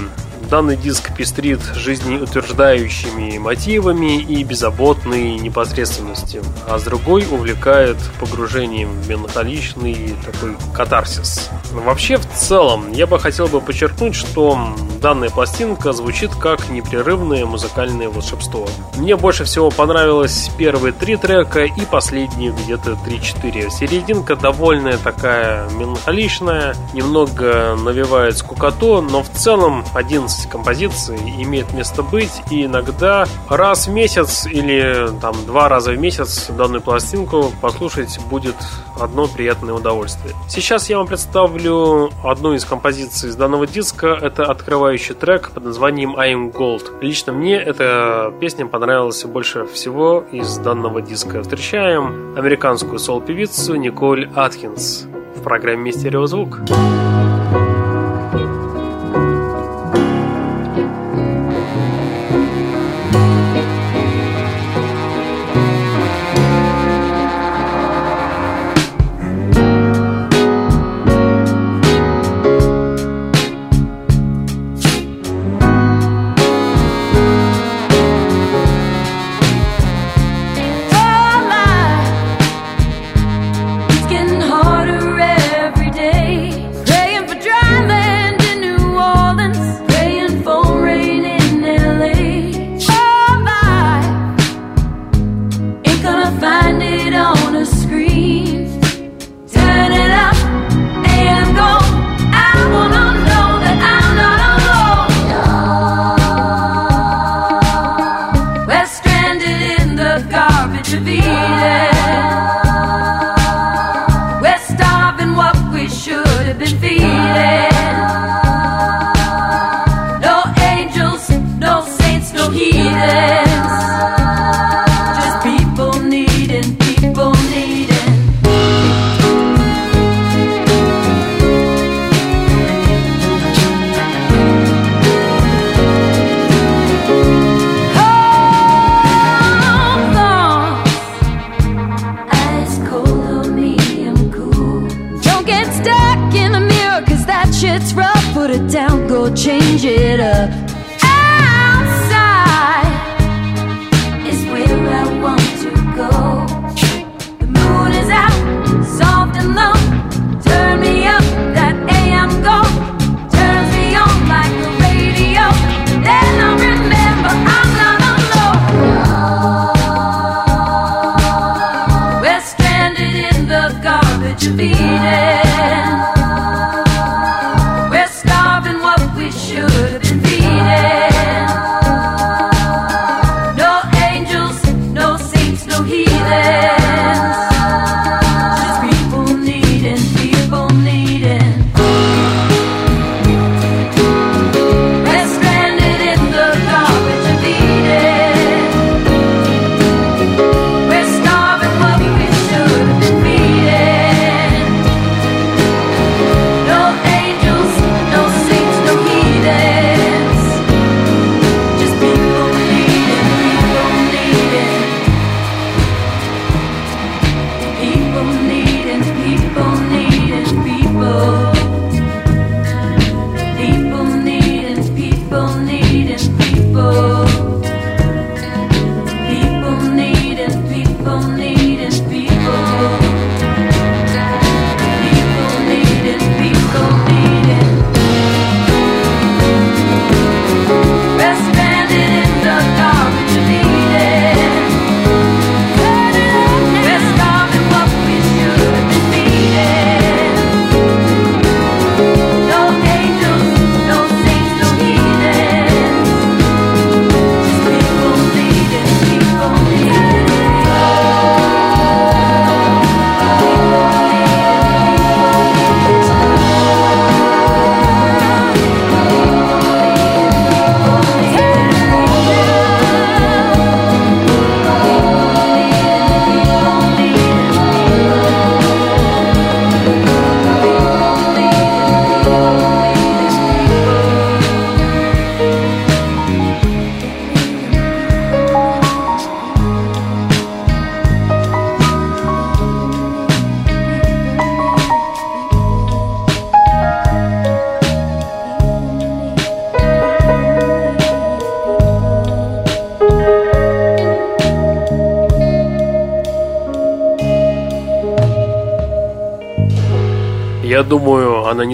Данный 0.51 0.77
диск 0.77 1.13
пестрит 1.17 1.61
жизнеутверждающими 1.75 3.37
мотивами 3.39 4.21
и 4.21 4.45
беззаботной 4.45 5.39
непосредственностью, 5.39 6.45
а 6.69 6.79
с 6.79 6.85
другой 6.85 7.27
увлекает 7.29 7.97
погружением 8.21 8.91
в 8.91 9.09
меланхоличный 9.09 10.15
такой 10.25 10.57
катарсис. 10.73 11.51
Вообще, 11.73 12.17
в 12.17 12.27
целом, 12.33 12.93
я 12.93 13.09
бы 13.09 13.19
хотел 13.19 13.49
бы 13.49 13.61
подчеркнуть, 13.61 14.15
что 14.15 14.57
данная 15.03 15.31
пластинка 15.31 15.93
звучит 15.93 16.35
как 16.37 16.69
непрерывное 16.69 17.45
музыкальное 17.45 18.09
волшебство. 18.09 18.69
Мне 18.97 19.17
больше 19.17 19.45
всего 19.45 19.71
понравилось 19.71 20.51
первые 20.57 20.93
три 20.93 21.17
трека 21.17 21.65
и 21.65 21.85
последние 21.91 22.53
где-то 22.53 22.93
3-4. 23.07 23.71
Серединка 23.71 24.37
довольно 24.37 24.97
такая 24.97 25.69
меланхоличная, 25.71 26.77
немного 26.93 27.77
навевает 27.77 28.39
скукоту, 28.39 29.03
но 29.03 29.23
в 29.23 29.31
целом 29.31 29.85
11 29.95 30.36
12 30.37 30.51
композиций 30.51 31.17
имеет 31.39 31.73
место 31.73 32.03
быть, 32.03 32.43
и 32.51 32.67
иногда 32.67 33.27
раз 33.49 33.87
в 33.87 33.93
месяц 33.93 34.47
или 34.47 35.09
там 35.21 35.35
два 35.47 35.69
раза 35.69 35.93
в 35.93 35.99
месяц 35.99 36.49
данную 36.51 36.83
пластинку 36.83 37.53
послушать 37.61 38.19
будет 38.31 38.57
одно 39.01 39.27
приятное 39.27 39.75
удовольствие. 39.75 40.35
Сейчас 40.49 40.91
я 40.91 40.99
вам 40.99 41.07
представлю 41.07 42.11
одну 42.23 42.55
из 42.55 42.65
композиций 42.65 43.31
из 43.31 43.37
данного 43.37 43.67
диска. 43.67 44.09
Это 44.09 44.45
открывающий 44.45 45.15
трек 45.15 45.51
под 45.51 45.65
названием 45.65 46.17
I 46.17 46.35
am 46.35 46.53
Gold. 46.53 47.01
Лично 47.01 47.33
мне 47.33 47.57
эта 47.57 48.33
песня 48.41 48.67
понравилась 48.67 49.25
больше 49.25 49.67
всего 49.67 50.25
из 50.33 50.59
данного 50.59 51.01
диска. 51.01 51.43
Встречаем 51.43 52.37
американскую 52.37 52.99
сол-певицу 52.99 53.77
Николь 53.77 54.29
Аткинс 54.35 55.07
в 55.37 55.43
программе 55.43 55.93
«Стереозвук». 55.93 56.57
Звук. 56.67 57.36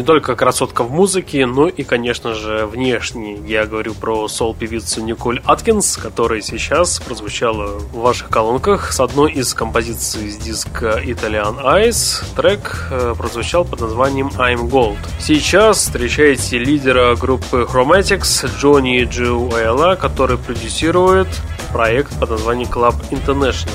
Не 0.02 0.06
только 0.06 0.34
красотка 0.34 0.82
в 0.82 0.90
музыке, 0.90 1.46
но 1.46 1.68
и, 1.68 1.84
конечно 1.84 2.34
же, 2.34 2.66
внешне. 2.66 3.36
Я 3.46 3.66
говорю 3.66 3.94
про 3.94 4.26
сол-певицу 4.26 5.00
Николь 5.00 5.40
Аткинс, 5.44 5.96
которая 5.96 6.40
сейчас 6.40 6.98
прозвучала 6.98 7.78
в 7.78 7.98
ваших 7.98 8.28
колонках 8.28 8.92
с 8.92 8.98
одной 8.98 9.30
из 9.30 9.54
композиций 9.54 10.26
из 10.26 10.38
диска 10.38 11.00
Italian 11.00 11.62
Eyes. 11.62 12.24
Трек 12.34 12.88
э, 12.90 13.14
прозвучал 13.16 13.64
под 13.64 13.80
названием 13.80 14.32
I'm 14.38 14.68
Gold. 14.68 14.98
Сейчас 15.20 15.78
встречаете 15.78 16.58
лидера 16.58 17.14
группы 17.14 17.68
Chromatics 17.72 18.50
Джонни 18.58 19.04
Джу 19.04 19.52
Айла, 19.54 19.94
который 19.94 20.36
продюсирует 20.36 21.28
проект 21.72 22.18
под 22.18 22.30
названием 22.30 22.68
Club 22.68 22.96
International. 23.12 23.70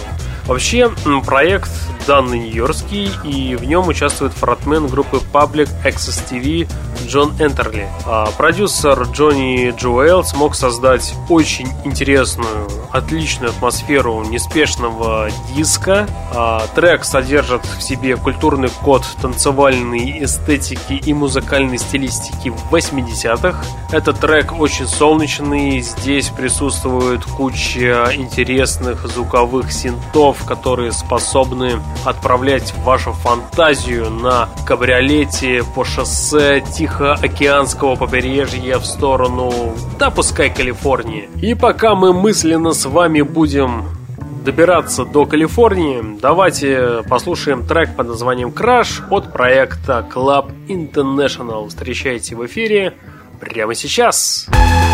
Вообще, 0.45 0.91
проект 1.25 1.71
данный 2.05 2.49
нью-йоркский, 2.91 3.11
и 3.23 3.55
в 3.55 3.63
нем 3.63 3.87
участвует 3.87 4.33
фронтмен 4.33 4.87
группы 4.87 5.21
Public 5.33 5.69
Access 5.85 6.21
TV 6.29 6.69
Джон 7.07 7.31
Энтерли. 7.39 7.87
А 8.05 8.29
продюсер 8.37 9.03
Джонни 9.11 9.73
Джоэл 9.77 10.23
смог 10.23 10.55
создать 10.55 11.13
очень 11.29 11.67
интересную, 11.85 12.67
отличную 12.97 13.51
атмосферу 13.51 14.23
неспешного 14.23 15.29
диска. 15.53 16.07
А 16.33 16.65
трек 16.75 17.05
содержит 17.05 17.65
в 17.65 17.81
себе 17.81 18.17
культурный 18.17 18.69
код 18.69 19.03
танцевальной 19.21 20.23
эстетики 20.23 20.93
и 20.93 21.13
музыкальной 21.13 21.77
стилистики 21.77 22.53
80-х. 22.71 23.63
Этот 23.91 24.19
трек 24.19 24.59
очень 24.59 24.87
солнечный, 24.87 25.79
здесь 25.81 26.29
присутствует 26.29 27.23
куча 27.23 28.11
интересных 28.13 29.07
звуковых 29.07 29.71
синтов, 29.71 30.43
которые 30.45 30.91
способны 30.91 31.81
отправлять 32.05 32.73
вашу 32.83 33.13
фантазию 33.13 34.09
на 34.09 34.49
кабриолете 34.65 35.63
по 35.75 35.85
шоссе 35.85 36.61
Тихоокеанского 36.61 37.95
побережья 37.95 38.79
в 38.79 38.85
сторону, 38.85 39.73
да 39.97 40.09
пускай 40.09 40.49
Калифорнии. 40.49 41.29
И 41.41 41.53
пока 41.53 41.95
мы 41.95 42.13
мысленно 42.13 42.73
с 42.73 42.85
вами 42.87 43.21
будем 43.21 43.85
добираться 44.43 45.05
до 45.05 45.25
Калифорнии, 45.25 46.17
давайте 46.21 47.03
послушаем 47.09 47.65
трек 47.65 47.95
под 47.95 48.07
названием 48.07 48.49
Crash 48.49 49.03
от 49.09 49.33
проекта 49.33 50.07
Club 50.13 50.51
International. 50.67 51.67
Встречайте 51.67 52.35
в 52.35 52.45
эфире 52.45 52.93
прямо 53.39 53.73
сейчас. 53.73 54.47
Сейчас. 54.47 54.86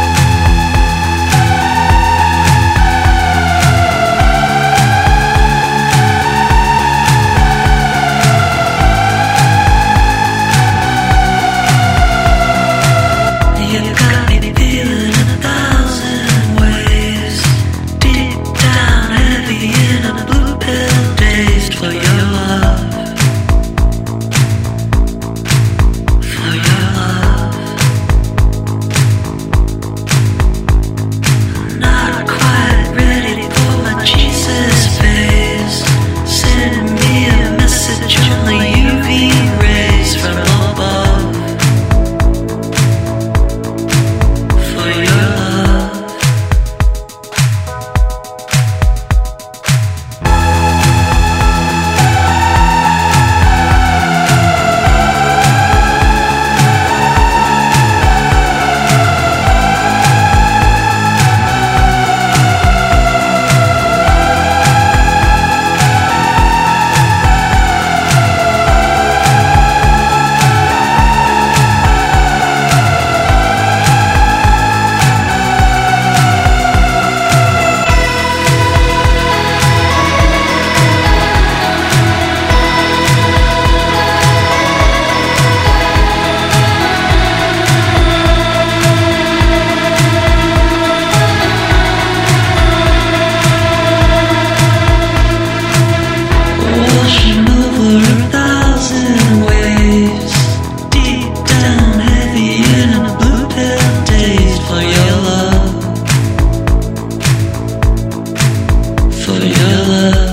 for 109.34 109.45
your 109.45 109.86
love 109.88 110.32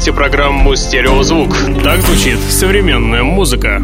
слушаете 0.00 0.16
программу 0.16 0.76
«Стереозвук». 0.76 1.50
Так 1.84 2.00
звучит 2.00 2.38
современная 2.38 3.22
музыка. 3.22 3.82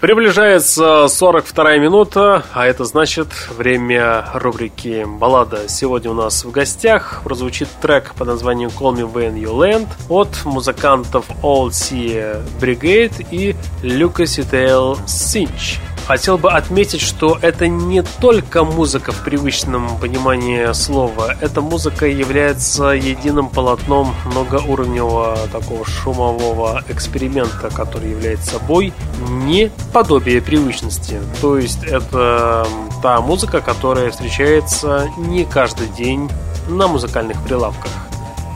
Приближается 0.00 1.06
42 1.06 1.76
минута, 1.76 2.44
а 2.54 2.64
это 2.66 2.86
значит 2.86 3.28
время 3.50 4.24
рубрики 4.32 5.04
«Баллада». 5.06 5.68
Сегодня 5.68 6.12
у 6.12 6.14
нас 6.14 6.46
в 6.46 6.50
гостях 6.50 7.20
прозвучит 7.24 7.68
трек 7.82 8.14
под 8.14 8.26
названием 8.26 8.70
«Call 8.70 8.94
Me 8.94 9.12
When 9.12 9.34
You 9.34 9.54
Land» 9.54 9.88
от 10.08 10.46
музыкантов 10.46 11.26
Old 11.42 11.72
Sea 11.72 12.42
Brigade 12.58 13.26
и 13.30 13.54
Lucas 13.82 14.40
Itael 14.40 14.98
Cinch. 15.04 15.78
Хотел 16.06 16.36
бы 16.36 16.50
отметить, 16.50 17.00
что 17.00 17.38
это 17.40 17.68
не 17.68 18.02
только 18.02 18.64
музыка 18.64 19.12
в 19.12 19.22
привычном 19.22 19.98
понимании 19.98 20.72
слова. 20.72 21.34
Эта 21.40 21.60
музыка 21.60 22.06
является 22.06 22.86
единым 22.86 23.48
полотном 23.48 24.14
многоуровневого 24.26 25.38
такого 25.52 25.84
шумового 25.84 26.82
эксперимента, 26.88 27.70
который 27.70 28.10
является 28.10 28.52
собой 28.52 28.92
не 29.28 29.70
подобие 29.92 30.42
привычности. 30.42 31.20
То 31.40 31.56
есть 31.56 31.84
это 31.84 32.66
та 33.02 33.20
музыка, 33.20 33.60
которая 33.60 34.10
встречается 34.10 35.08
не 35.16 35.44
каждый 35.44 35.86
день 35.88 36.28
на 36.68 36.88
музыкальных 36.88 37.42
прилавках. 37.42 37.90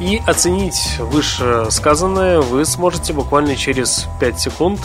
И 0.01 0.20
оценить 0.26 0.99
вышесказанное 0.99 2.40
вы 2.40 2.66
сможете 2.66 3.14
буквально 3.14 3.57
через 3.57 4.07
5 4.20 4.40
секунд. 4.40 4.80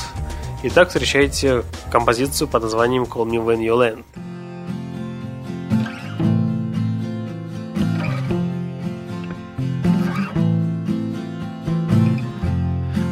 Итак, 0.63 0.89
встречайте 0.89 1.63
композицию 1.91 2.47
под 2.47 2.61
названием 2.61 3.03
Call 3.03 3.25
Me 3.25 3.43
When 3.43 3.65
You 3.65 3.75
Land. 3.75 4.05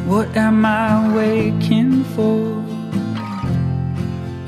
What 0.06 0.36
am 0.36 0.64
I 0.64 1.12
waking 1.12 2.04
for? 2.14 2.62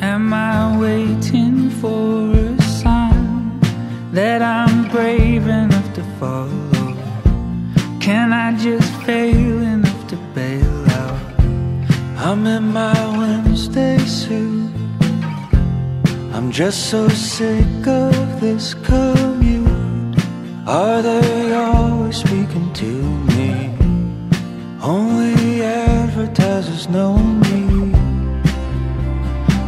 Am 0.01 0.33
I 0.33 0.79
waiting 0.79 1.71
for 1.81 2.31
a 2.33 2.63
sign 2.63 3.59
that 4.13 4.43
I'm 4.43 4.89
brave 4.91 5.49
enough 5.49 5.93
to 5.95 6.05
follow? 6.21 6.95
Can 7.99 8.33
I 8.33 8.57
just 8.57 8.93
fail 9.05 9.62
I'm 12.33 12.47
in 12.47 12.73
my 12.73 13.19
Wednesday 13.19 13.99
suit. 13.99 14.73
I'm 16.33 16.51
just 16.51 16.89
so 16.89 17.07
sick 17.09 17.87
of 17.87 18.41
this 18.41 18.73
commute. 18.73 19.69
Are 20.67 21.03
they 21.03 21.53
always 21.53 22.17
speaking 22.17 22.73
to 22.73 22.91
me? 23.37 23.77
Only 24.83 25.61
advertisers 25.61 26.89
know 26.89 27.19
me. 27.19 27.93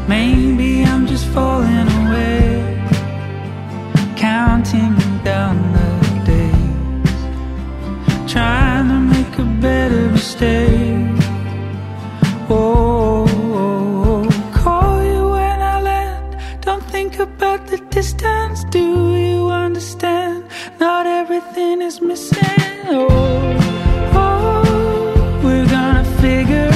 Maybe 0.09 0.85
I'm 0.85 1.07
just 1.07 1.27
falling 1.37 1.89
away, 2.01 2.83
counting 4.17 4.97
down 5.23 5.55
the 5.77 5.91
days, 6.33 7.13
trying 8.33 8.89
to 8.89 9.01
make 9.15 9.39
a 9.39 9.45
better 9.61 10.09
mistake. 10.09 11.14
Oh, 12.57 13.27
oh, 13.27 14.29
oh, 14.29 14.53
call 14.55 15.03
you 15.05 15.23
when 15.37 15.61
I 15.61 15.81
land. 15.81 16.37
Don't 16.61 16.85
think 16.85 17.19
about 17.19 17.67
the 17.67 17.79
distance. 17.91 18.65
Do 18.71 19.17
you 19.17 19.49
understand? 19.49 20.45
Not 20.79 21.07
everything 21.07 21.83
is 21.83 22.01
missing. 22.01 22.43
Oh. 22.87 23.57
oh 24.15 24.45
get 26.47 26.74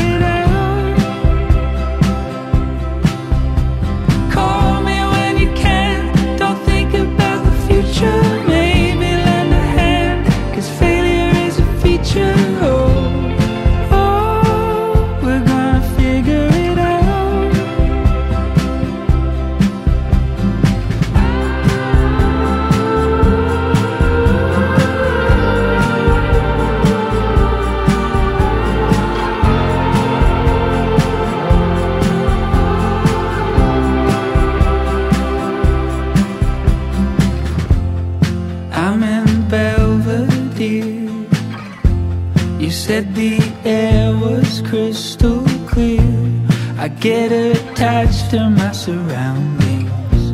surroundings. 48.89 50.33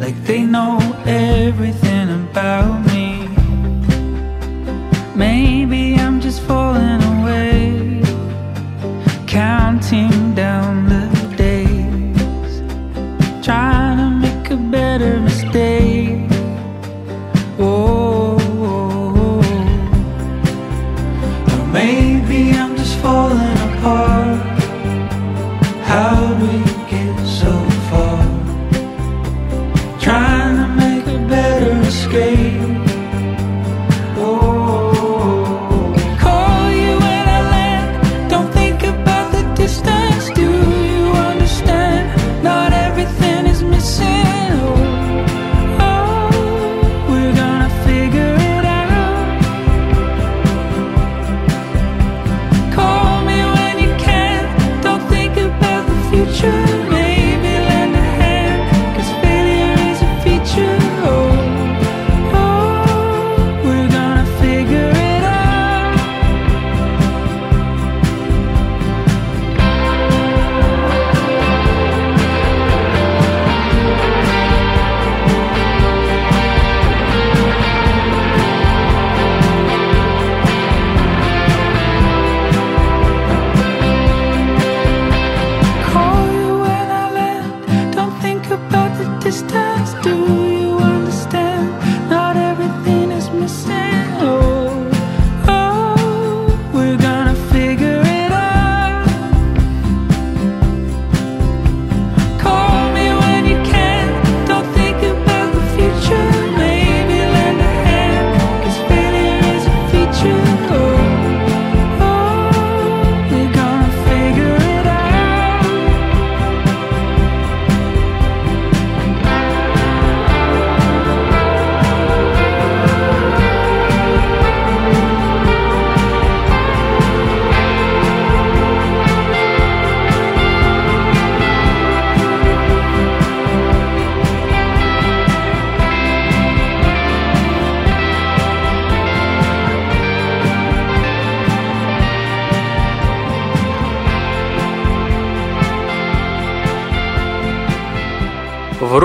Like 0.00 0.16
they 0.24 0.40
know 0.40 0.78
everything 1.04 1.89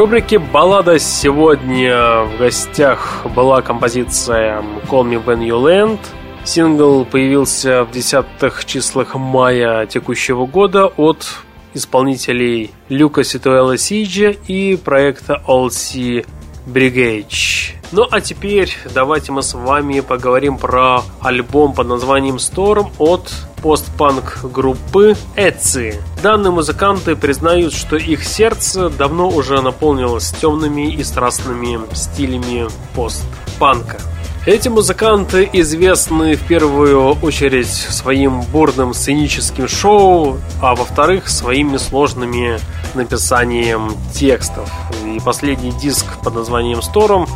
рубрике 0.05 0.37
«Баллада» 0.37 0.99
сегодня 0.99 2.25
в 2.25 2.37
гостях 2.37 3.25
была 3.35 3.63
композиция 3.63 4.61
«Call 4.87 5.03
Me 5.03 5.25
When 5.25 5.39
You 5.39 5.59
Land». 5.59 5.99
Сингл 6.43 7.05
появился 7.05 7.83
в 7.85 7.89
десятых 7.89 8.65
числах 8.65 9.15
мая 9.15 9.87
текущего 9.87 10.45
года 10.45 10.85
от 10.85 11.25
исполнителей 11.73 12.69
Люка 12.87 13.23
Ситуэла 13.23 13.79
Сиджи 13.79 14.37
и 14.47 14.77
проекта 14.77 15.41
All 15.47 15.69
Sea 15.69 16.23
Brigade. 16.67 17.73
Ну 17.91 18.05
а 18.11 18.21
теперь 18.21 18.77
давайте 18.93 19.31
мы 19.31 19.41
с 19.41 19.55
вами 19.55 20.01
поговорим 20.01 20.59
про 20.59 21.01
альбом 21.19 21.73
под 21.73 21.87
названием 21.87 22.35
Storm 22.35 22.91
от 22.99 23.33
постпанк 23.63 24.41
группы 24.43 25.15
Эци. 25.35 25.99
Данные 26.25 26.49
музыканты 26.49 27.15
признают, 27.15 27.71
что 27.71 27.97
их 27.97 28.23
сердце 28.23 28.89
давно 28.89 29.29
уже 29.29 29.61
наполнилось 29.61 30.31
темными 30.31 30.91
и 30.91 31.03
страстными 31.03 31.79
стилями 31.93 32.67
постпанка. 32.95 33.99
Эти 34.47 34.67
музыканты 34.67 35.47
известны 35.53 36.35
в 36.35 36.41
первую 36.47 37.13
очередь 37.21 37.67
своим 37.67 38.41
бурным 38.41 38.95
сценическим 38.95 39.67
шоу, 39.67 40.39
а 40.63 40.73
во-вторых, 40.73 41.29
своими 41.29 41.77
сложными 41.77 42.59
написанием 42.95 43.91
текстов. 44.11 44.67
И 45.05 45.19
последний 45.19 45.73
диск 45.73 46.05
под 46.23 46.33
названием 46.33 46.79
Storm 46.79 47.29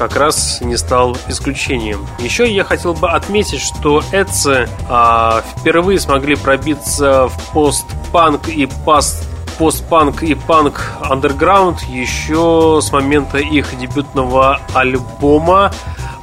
как 0.00 0.16
раз 0.16 0.62
не 0.62 0.78
стал 0.78 1.14
исключением. 1.28 2.06
Еще 2.20 2.50
я 2.50 2.64
хотел 2.64 2.94
бы 2.94 3.10
отметить, 3.10 3.60
что 3.60 4.02
Эдцы 4.12 4.66
а, 4.88 5.44
впервые 5.58 6.00
смогли 6.00 6.36
пробиться 6.36 7.28
в 7.28 7.52
постпанк 7.52 8.48
и 8.48 8.66
паст 8.86 9.28
постпанк 9.58 10.22
и 10.22 10.34
панк 10.34 10.92
андерграунд 11.02 11.82
еще 11.82 12.80
с 12.82 12.90
момента 12.92 13.36
их 13.36 13.78
дебютного 13.78 14.58
альбома 14.72 15.70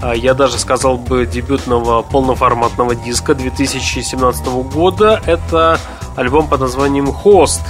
а, 0.01 0.15
я 0.15 0.33
даже 0.33 0.57
сказал 0.57 0.97
бы 0.97 1.27
дебютного 1.27 2.01
полноформатного 2.01 2.95
диска 2.95 3.35
2017 3.35 4.47
года. 4.73 5.21
Это 5.27 5.79
альбом 6.15 6.47
под 6.47 6.61
названием 6.61 7.13
«Хост», 7.13 7.61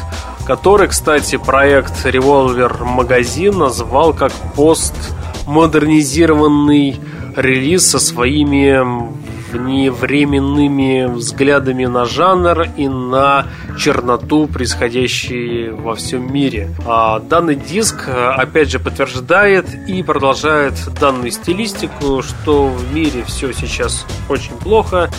который, 0.45 0.87
кстати, 0.87 1.35
проект 1.35 2.05
Revolver 2.05 2.79
Magazine 2.79 3.57
назвал 3.57 4.13
как 4.13 4.31
пост 4.55 4.93
модернизированный 5.47 6.99
релиз 7.35 7.89
со 7.89 7.99
своими 7.99 8.77
вневременными 9.51 11.05
взглядами 11.05 11.85
на 11.85 12.05
жанр 12.05 12.67
и 12.77 12.87
на 12.87 13.47
черноту, 13.77 14.47
происходящей 14.47 15.69
во 15.69 15.95
всем 15.95 16.31
мире. 16.31 16.69
А 16.85 17.19
данный 17.19 17.55
диск, 17.55 18.09
опять 18.09 18.69
же, 18.69 18.79
подтверждает 18.79 19.65
и 19.87 20.03
продолжает 20.03 20.73
данную 20.99 21.31
стилистику, 21.31 22.21
что 22.21 22.67
в 22.67 22.93
мире 22.93 23.23
все 23.25 23.53
сейчас 23.53 24.05
очень 24.29 24.55
плохо. 24.57 25.09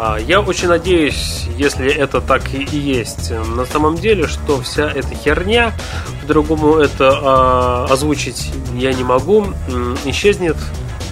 А 0.00 0.16
я 0.16 0.40
очень 0.40 0.68
надеюсь, 0.68 1.46
если 1.56 1.92
это 1.92 2.20
так 2.20 2.42
и 2.54 2.76
есть 2.76 3.32
на 3.56 3.64
самом 3.66 3.96
деле, 3.96 4.28
что 4.28 4.60
вся 4.60 4.88
эта 4.88 5.12
херня, 5.14 5.72
по-другому 6.22 6.76
это 6.76 7.18
а, 7.20 7.86
озвучить 7.90 8.52
я 8.74 8.92
не 8.92 9.02
могу, 9.02 9.46
исчезнет 10.04 10.56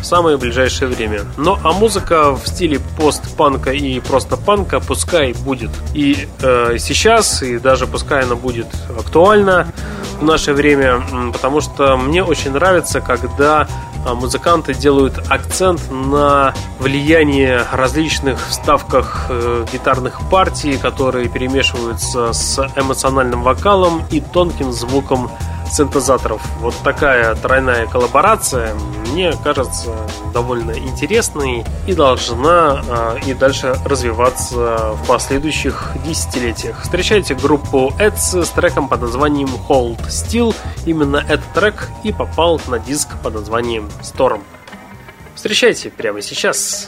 самое 0.06 0.36
ближайшее 0.36 0.88
время. 0.88 1.22
Но 1.36 1.58
а 1.62 1.72
музыка 1.72 2.32
в 2.32 2.46
стиле 2.46 2.80
постпанка 2.96 3.72
и 3.72 4.00
просто 4.00 4.36
панка 4.36 4.80
пускай 4.80 5.32
будет 5.32 5.70
и 5.94 6.28
э, 6.40 6.76
сейчас, 6.78 7.42
и 7.42 7.58
даже 7.58 7.86
пускай 7.86 8.22
она 8.22 8.36
будет 8.36 8.68
актуальна 8.98 9.72
в 10.20 10.22
наше 10.22 10.52
время, 10.52 11.02
потому 11.32 11.60
что 11.60 11.96
мне 11.96 12.22
очень 12.22 12.52
нравится, 12.52 13.00
когда 13.00 13.68
а, 14.06 14.14
музыканты 14.14 14.72
делают 14.72 15.18
акцент 15.28 15.90
на 15.90 16.54
влияние 16.78 17.64
различных 17.72 18.38
вставках 18.48 19.26
э, 19.28 19.66
гитарных 19.72 20.20
партий, 20.30 20.78
которые 20.78 21.28
перемешиваются 21.28 22.32
с 22.32 22.58
эмоциональным 22.76 23.42
вокалом 23.42 24.04
и 24.10 24.20
тонким 24.20 24.72
звуком 24.72 25.30
синтезаторов. 25.70 26.42
Вот 26.60 26.74
такая 26.82 27.34
тройная 27.34 27.86
коллаборация 27.86 28.74
мне 29.12 29.32
кажется 29.42 29.94
довольно 30.34 30.72
интересной 30.72 31.64
и 31.86 31.94
должна 31.94 32.82
э, 32.86 33.18
и 33.26 33.34
дальше 33.34 33.76
развиваться 33.84 34.92
в 34.92 35.06
последующих 35.06 35.92
десятилетиях. 36.04 36.82
Встречайте 36.82 37.34
группу 37.34 37.92
Эдс 37.98 38.34
с 38.34 38.48
треком 38.50 38.88
под 38.88 39.02
названием 39.02 39.48
Hold 39.68 40.06
Still. 40.08 40.54
Именно 40.84 41.16
этот 41.16 41.50
трек 41.54 41.88
и 42.04 42.12
попал 42.12 42.60
на 42.68 42.78
диск 42.78 43.08
под 43.22 43.34
названием 43.34 43.88
Storm. 44.02 44.42
Встречайте 45.34 45.90
прямо 45.90 46.20
сейчас. 46.20 46.36
Сейчас. 46.36 46.86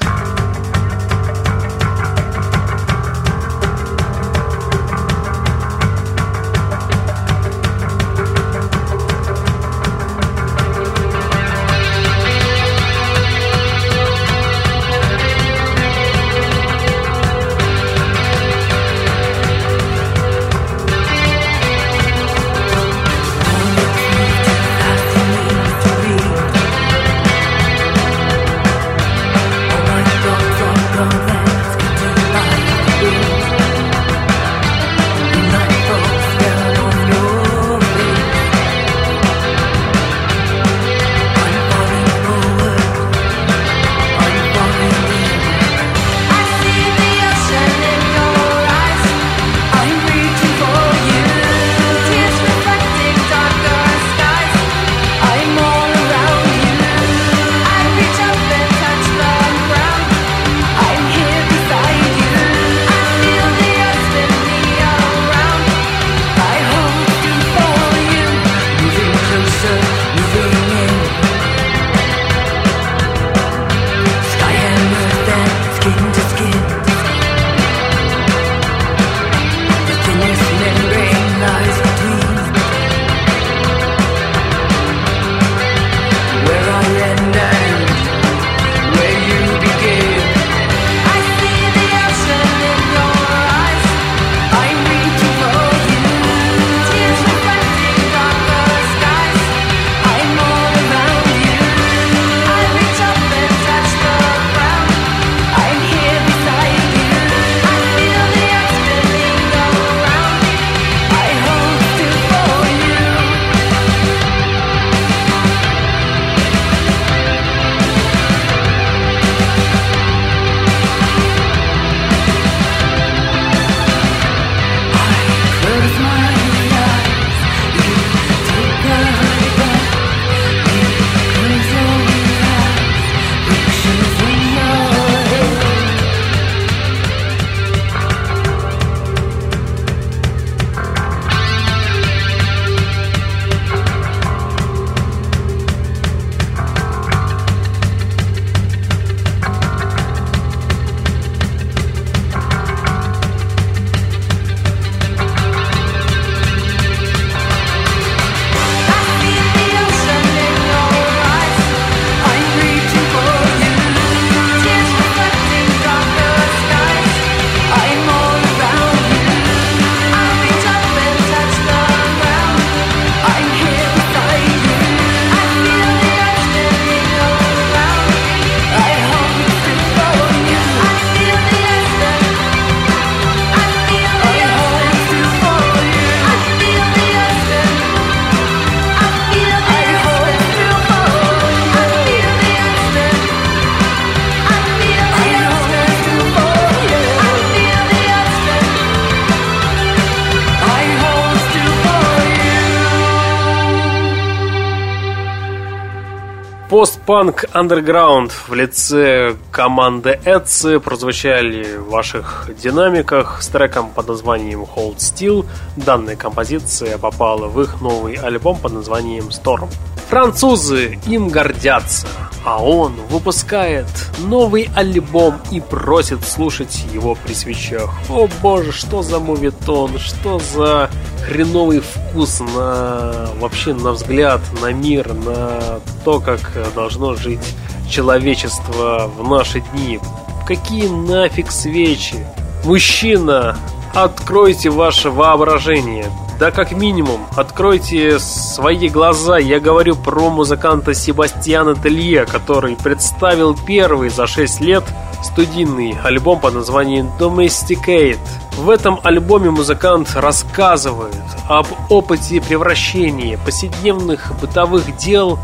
Постпанк 207.09 207.44
Underground 207.54 208.30
в 208.48 208.52
лице 208.52 209.34
команды 209.50 210.20
Эдси 210.26 210.78
прозвучали 210.78 211.78
в 211.78 211.88
ваших 211.88 212.50
динамиках 212.62 213.42
с 213.42 213.48
треком 213.48 213.88
под 213.88 214.09
названием 214.09 214.61
Hold 214.76 214.98
Still. 214.98 215.46
Данная 215.76 216.16
композиция 216.16 216.98
попала 216.98 217.46
в 217.46 217.62
их 217.62 217.80
новый 217.80 218.16
альбом 218.16 218.59
под 218.59 218.72
названием 218.72 219.28
Storm. 219.28 219.70
Французы 220.11 220.98
им 221.06 221.28
гордятся, 221.28 222.06
а 222.44 222.62
он 222.62 222.94
выпускает 223.11 223.86
новый 224.18 224.70
альбом 224.74 225.36
и 225.50 225.61
просит 225.61 226.24
слушать 226.26 226.84
его 226.92 227.14
при 227.14 227.32
свечах. 227.32 227.90
О 228.11 228.26
боже, 228.42 228.72
что 228.72 229.02
за 229.02 229.18
мувитон, 229.18 229.98
что 229.98 230.38
за 230.38 230.90
хреновый 231.26 231.80
вкус 231.80 232.40
на 232.40 233.28
вообще 233.38 233.74
на 233.74 233.92
взгляд, 233.92 234.40
на 234.62 234.72
мир, 234.72 235.12
на 235.12 235.80
то, 236.06 236.20
как 236.20 236.40
должно 236.74 236.97
жить 237.16 237.55
человечество 237.90 239.11
в 239.16 239.28
наши 239.28 239.61
дни. 239.61 240.01
Какие 240.46 240.88
нафиг 240.88 241.51
свечи? 241.51 242.26
Мужчина, 242.64 243.57
откройте 243.94 244.70
ваше 244.70 245.11
воображение. 245.11 246.07
Да 246.38 246.53
как 246.53 246.70
минимум, 246.70 247.26
откройте 247.34 248.18
свои 248.20 248.88
глаза. 248.88 249.38
Я 249.38 249.59
говорю 249.59 249.96
про 249.96 250.30
музыканта 250.30 250.94
Себастьяна 250.94 251.74
Телье, 251.74 252.26
который 252.26 252.76
представил 252.76 253.57
первый 253.66 254.09
за 254.09 254.28
6 254.28 254.61
лет 254.61 254.84
студийный 255.24 255.96
альбом 256.05 256.38
под 256.38 256.55
названием 256.55 257.11
Domesticate. 257.18 258.18
В 258.57 258.70
этом 258.70 259.01
альбоме 259.03 259.51
музыкант 259.51 260.11
рассказывает 260.14 261.14
об 261.49 261.66
опыте 261.88 262.40
превращения 262.40 263.36
повседневных 263.38 264.32
бытовых 264.40 264.96
дел 264.96 265.38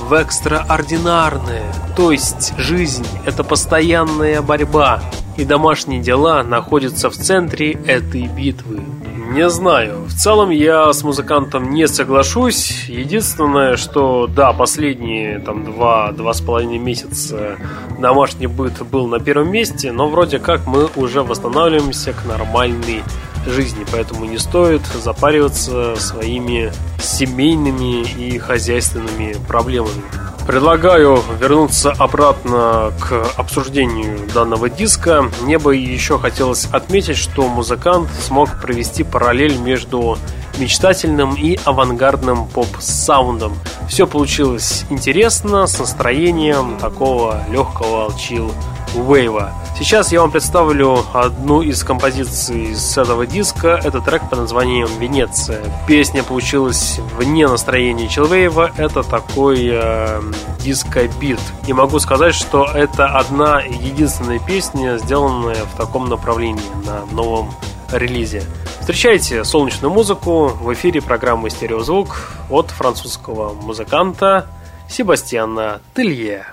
в 0.00 0.12
экстраординарное. 0.12 1.72
То 1.96 2.12
есть 2.12 2.54
жизнь– 2.58 3.06
это 3.26 3.44
постоянная 3.44 4.42
борьба, 4.42 5.02
и 5.36 5.44
домашние 5.44 6.00
дела 6.00 6.42
находятся 6.42 7.10
в 7.10 7.14
центре 7.14 7.72
этой 7.72 8.26
битвы. 8.26 8.82
Не 9.28 9.50
знаю. 9.50 10.04
В 10.06 10.14
целом 10.14 10.48
я 10.48 10.90
с 10.90 11.02
музыкантом 11.02 11.70
не 11.70 11.86
соглашусь. 11.86 12.88
Единственное, 12.88 13.76
что 13.76 14.26
да, 14.26 14.54
последние 14.54 15.38
там 15.38 15.64
два, 15.64 16.12
два 16.12 16.32
с 16.32 16.40
половиной 16.40 16.78
месяца 16.78 17.58
домашний 17.98 18.46
быт 18.46 18.80
был 18.90 19.06
на 19.06 19.20
первом 19.20 19.52
месте, 19.52 19.92
но 19.92 20.08
вроде 20.08 20.38
как 20.38 20.66
мы 20.66 20.88
уже 20.96 21.22
восстанавливаемся 21.22 22.14
к 22.14 22.24
нормальной 22.24 23.02
жизни, 23.48 23.84
поэтому 23.90 24.24
не 24.24 24.38
стоит 24.38 24.82
запариваться 24.86 25.96
своими 25.96 26.72
семейными 27.00 28.02
и 28.02 28.38
хозяйственными 28.38 29.36
проблемами. 29.46 30.02
Предлагаю 30.46 31.22
вернуться 31.38 31.92
обратно 31.92 32.90
к 32.98 33.26
обсуждению 33.36 34.18
данного 34.32 34.70
диска. 34.70 35.30
Мне 35.42 35.58
бы 35.58 35.76
еще 35.76 36.18
хотелось 36.18 36.64
отметить, 36.72 37.18
что 37.18 37.46
музыкант 37.48 38.08
смог 38.26 38.58
провести 38.58 39.04
параллель 39.04 39.58
между 39.58 40.16
мечтательным 40.58 41.34
и 41.34 41.58
авангардным 41.64 42.46
поп-саундом. 42.46 43.58
Все 43.90 44.06
получилось 44.06 44.86
интересно, 44.88 45.66
с 45.66 45.78
настроением 45.78 46.78
такого 46.78 47.42
легкого 47.50 48.12
чил 48.18 48.50
Вейва. 48.94 49.52
Сейчас 49.78 50.10
я 50.10 50.20
вам 50.20 50.30
представлю 50.30 51.04
одну 51.12 51.62
из 51.62 51.84
композиций 51.84 52.74
с 52.74 52.98
этого 52.98 53.26
диска. 53.26 53.80
Это 53.82 54.00
трек 54.00 54.28
под 54.28 54.40
названием 54.40 54.88
«Венеция». 54.98 55.62
Песня 55.86 56.22
получилась 56.22 56.98
вне 57.16 57.46
настроения 57.46 58.08
Чилвейва. 58.08 58.72
Это 58.76 59.02
такой 59.02 59.70
э, 59.70 60.20
диско-бит. 60.60 61.38
И 61.66 61.72
могу 61.72 61.98
сказать, 62.00 62.34
что 62.34 62.64
это 62.64 63.06
одна 63.06 63.60
единственная 63.60 64.40
песня, 64.40 64.98
сделанная 64.98 65.64
в 65.64 65.76
таком 65.76 66.08
направлении 66.08 66.60
на 66.84 67.06
новом 67.14 67.54
релизе. 67.92 68.42
Встречайте 68.80 69.44
солнечную 69.44 69.92
музыку 69.92 70.48
в 70.48 70.72
эфире 70.72 71.00
программы 71.00 71.50
«Стереозвук» 71.50 72.32
от 72.50 72.70
французского 72.70 73.52
музыканта 73.52 74.46
Себастьяна 74.88 75.80
Телье. 75.94 76.46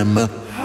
remember 0.00 0.59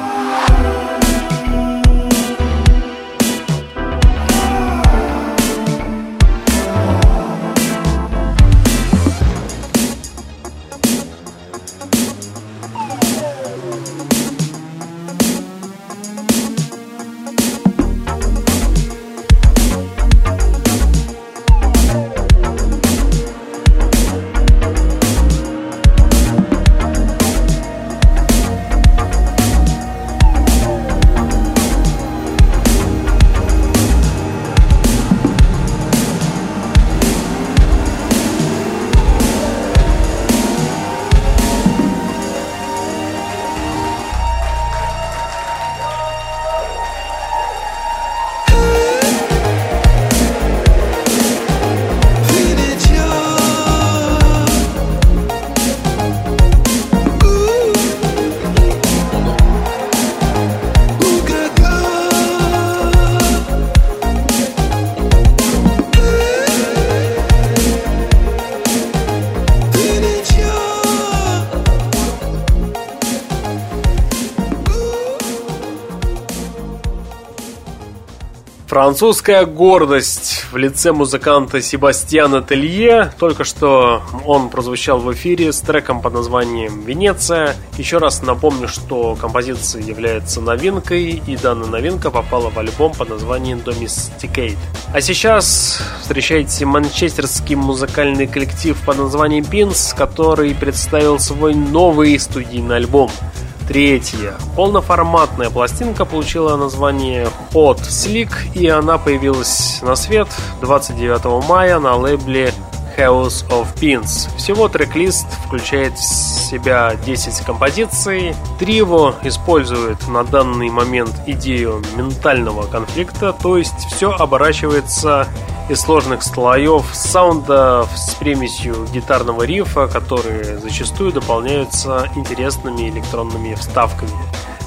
Французская 78.96 79.46
гордость 79.46 80.46
в 80.54 80.56
лице 80.56 80.93
музыканта 80.93 81.62
Себастьяна 81.62 82.41
Телье. 82.41 83.12
Только 83.20 83.43
что 83.43 84.02
он 84.24 84.48
прозвучал 84.50 85.00
в 85.00 85.12
эфире 85.12 85.52
с 85.52 85.60
треком 85.60 86.02
под 86.02 86.14
названием 86.14 86.80
«Венеция». 86.86 87.58
Еще 87.78 87.98
раз 87.98 88.22
напомню, 88.22 88.70
что 88.70 89.18
композиция 89.20 89.82
является 89.82 90.39
новинкой, 90.39 91.22
и 91.28 91.36
данная 91.36 91.68
новинка 91.68 92.10
попала 92.10 92.50
в 92.50 92.58
альбом 92.58 92.93
под 92.93 93.10
названием 93.10 93.58
«Domesticate». 93.58 94.56
А 94.93 95.02
сейчас 95.02 95.82
встречайте 96.00 96.66
манчестерский 96.66 97.56
музыкальный 97.56 98.28
коллектив 98.28 98.78
под 98.86 98.98
названием 98.98 99.43
«Пинс», 99.43 99.93
который 99.93 100.56
представил 100.56 101.20
свой 101.20 101.54
новый 101.54 102.18
студийный 102.18 102.78
альбом– 102.78 103.12
Третья. 103.68 104.36
Полноформатная 104.55 105.49
пластинка 105.49 106.05
получила 106.05 106.55
название 106.55 107.28
Hot 107.51 107.82
Slick, 107.82 108.32
и 108.53 108.68
она 108.68 108.97
появилась 108.97 109.80
на 109.82 109.95
свет 109.95 110.28
29 110.61 111.47
мая 111.47 111.80
на 111.80 111.95
лейбле 111.95 112.53
House 112.97 113.45
of 113.49 113.68
Pins. 113.76 114.30
Всего 114.38 114.68
трек-лист 114.68 115.28
включает 115.45 115.93
в 115.93 116.03
себя 116.03 116.95
10 117.05 117.43
композиций. 117.45 118.36
Триво 118.59 119.16
использует 119.24 120.07
на 120.07 120.24
данный 120.24 120.70
момент 120.70 121.13
идею 121.26 121.82
ментального 121.97 122.68
конфликта, 122.68 123.34
то 123.34 123.57
есть 123.57 123.88
все 123.95 124.11
оборачивается 124.11 125.28
из 125.68 125.82
сложных 125.82 126.22
слоев 126.22 126.86
саунда 126.93 127.88
с 127.95 128.13
примесью 128.16 128.86
гитарного 128.93 129.43
рифа, 129.43 129.88
которые 129.88 130.59
зачастую 130.59 131.11
дополняются 131.11 132.09
интересными 132.16 132.89
электронными 132.89 133.55
вставками. 133.55 134.11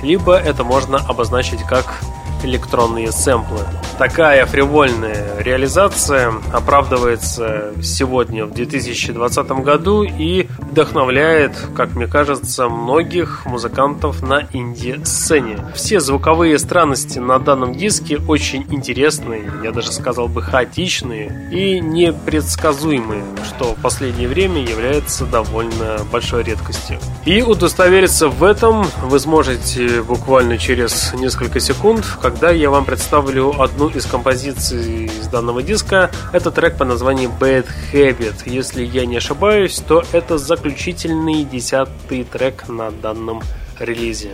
Либо 0.02 0.36
это 0.36 0.64
можно 0.64 0.98
обозначить 0.98 1.62
как 1.62 2.00
электронные 2.44 3.12
сэмплы. 3.12 3.60
Такая 3.98 4.46
фривольная 4.46 5.38
реализация 5.40 6.32
оправдывается 6.52 7.72
сегодня 7.82 8.46
в 8.46 8.52
2020 8.52 9.50
году 9.62 10.04
и 10.04 10.46
вдохновляет, 10.58 11.52
как 11.76 11.96
мне 11.96 12.06
кажется, 12.06 12.68
многих 12.68 13.44
музыкантов 13.44 14.22
на 14.22 14.46
инди-сцене. 14.52 15.58
Все 15.74 15.98
звуковые 15.98 16.58
странности 16.58 17.18
на 17.18 17.38
данном 17.40 17.74
диске 17.74 18.18
очень 18.28 18.66
интересные, 18.70 19.50
я 19.64 19.72
даже 19.72 19.90
сказал 19.90 20.28
бы 20.28 20.42
хаотичные 20.42 21.48
и 21.50 21.80
непредсказуемые, 21.80 23.24
что 23.44 23.74
в 23.74 23.82
последнее 23.82 24.28
время 24.28 24.62
является 24.62 25.24
довольно 25.26 25.98
большой 26.12 26.44
редкостью. 26.44 26.98
И 27.24 27.42
удостовериться 27.42 28.28
в 28.28 28.44
этом 28.44 28.86
вы 29.02 29.18
сможете 29.18 30.02
буквально 30.02 30.56
через 30.56 31.12
несколько 31.14 31.58
секунд, 31.60 32.04
когда 32.28 32.50
я 32.50 32.68
вам 32.68 32.84
представлю 32.84 33.58
одну 33.58 33.88
из 33.88 34.04
композиций 34.04 35.06
из 35.06 35.28
данного 35.28 35.62
диска. 35.62 36.10
Это 36.30 36.50
трек 36.50 36.76
по 36.76 36.84
названию 36.84 37.30
Bad 37.40 37.66
Habit. 37.90 38.42
Если 38.44 38.84
я 38.84 39.06
не 39.06 39.16
ошибаюсь, 39.16 39.78
то 39.78 40.04
это 40.12 40.36
заключительный 40.36 41.44
десятый 41.44 42.24
трек 42.24 42.68
на 42.68 42.90
данном 42.90 43.42
релизе. 43.80 44.32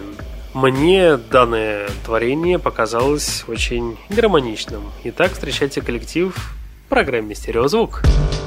Мне 0.55 1.16
данное 1.16 1.88
творение 2.05 2.59
показалось 2.59 3.45
очень 3.47 3.97
гармоничным. 4.09 4.82
Итак, 5.05 5.30
встречайте 5.34 5.80
коллектив 5.80 6.34
в 6.34 6.88
программе 6.88 7.36
«Стереозвук». 7.36 8.03
Звук. 8.03 8.43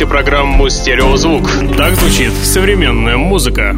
Слушаете 0.00 0.06
программу 0.06 0.68
«Стереозвук». 0.70 1.50
Так 1.76 1.94
звучит 1.94 2.32
современная 2.32 3.18
музыка. 3.18 3.76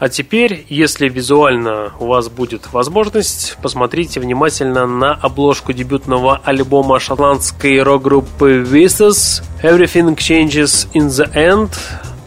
А 0.00 0.08
теперь, 0.08 0.66
если 0.68 1.08
визуально 1.08 1.92
у 2.00 2.06
вас 2.06 2.28
будет 2.28 2.72
возможность, 2.72 3.56
посмотрите 3.62 4.18
внимательно 4.18 4.84
на 4.88 5.12
обложку 5.12 5.72
дебютного 5.72 6.40
альбома 6.44 6.98
шотландской 6.98 7.80
рок-группы 7.80 8.62
Vistas 8.62 9.44
Everything 9.62 10.16
Changes 10.16 10.88
in 10.94 11.06
the 11.06 11.32
End. 11.34 11.70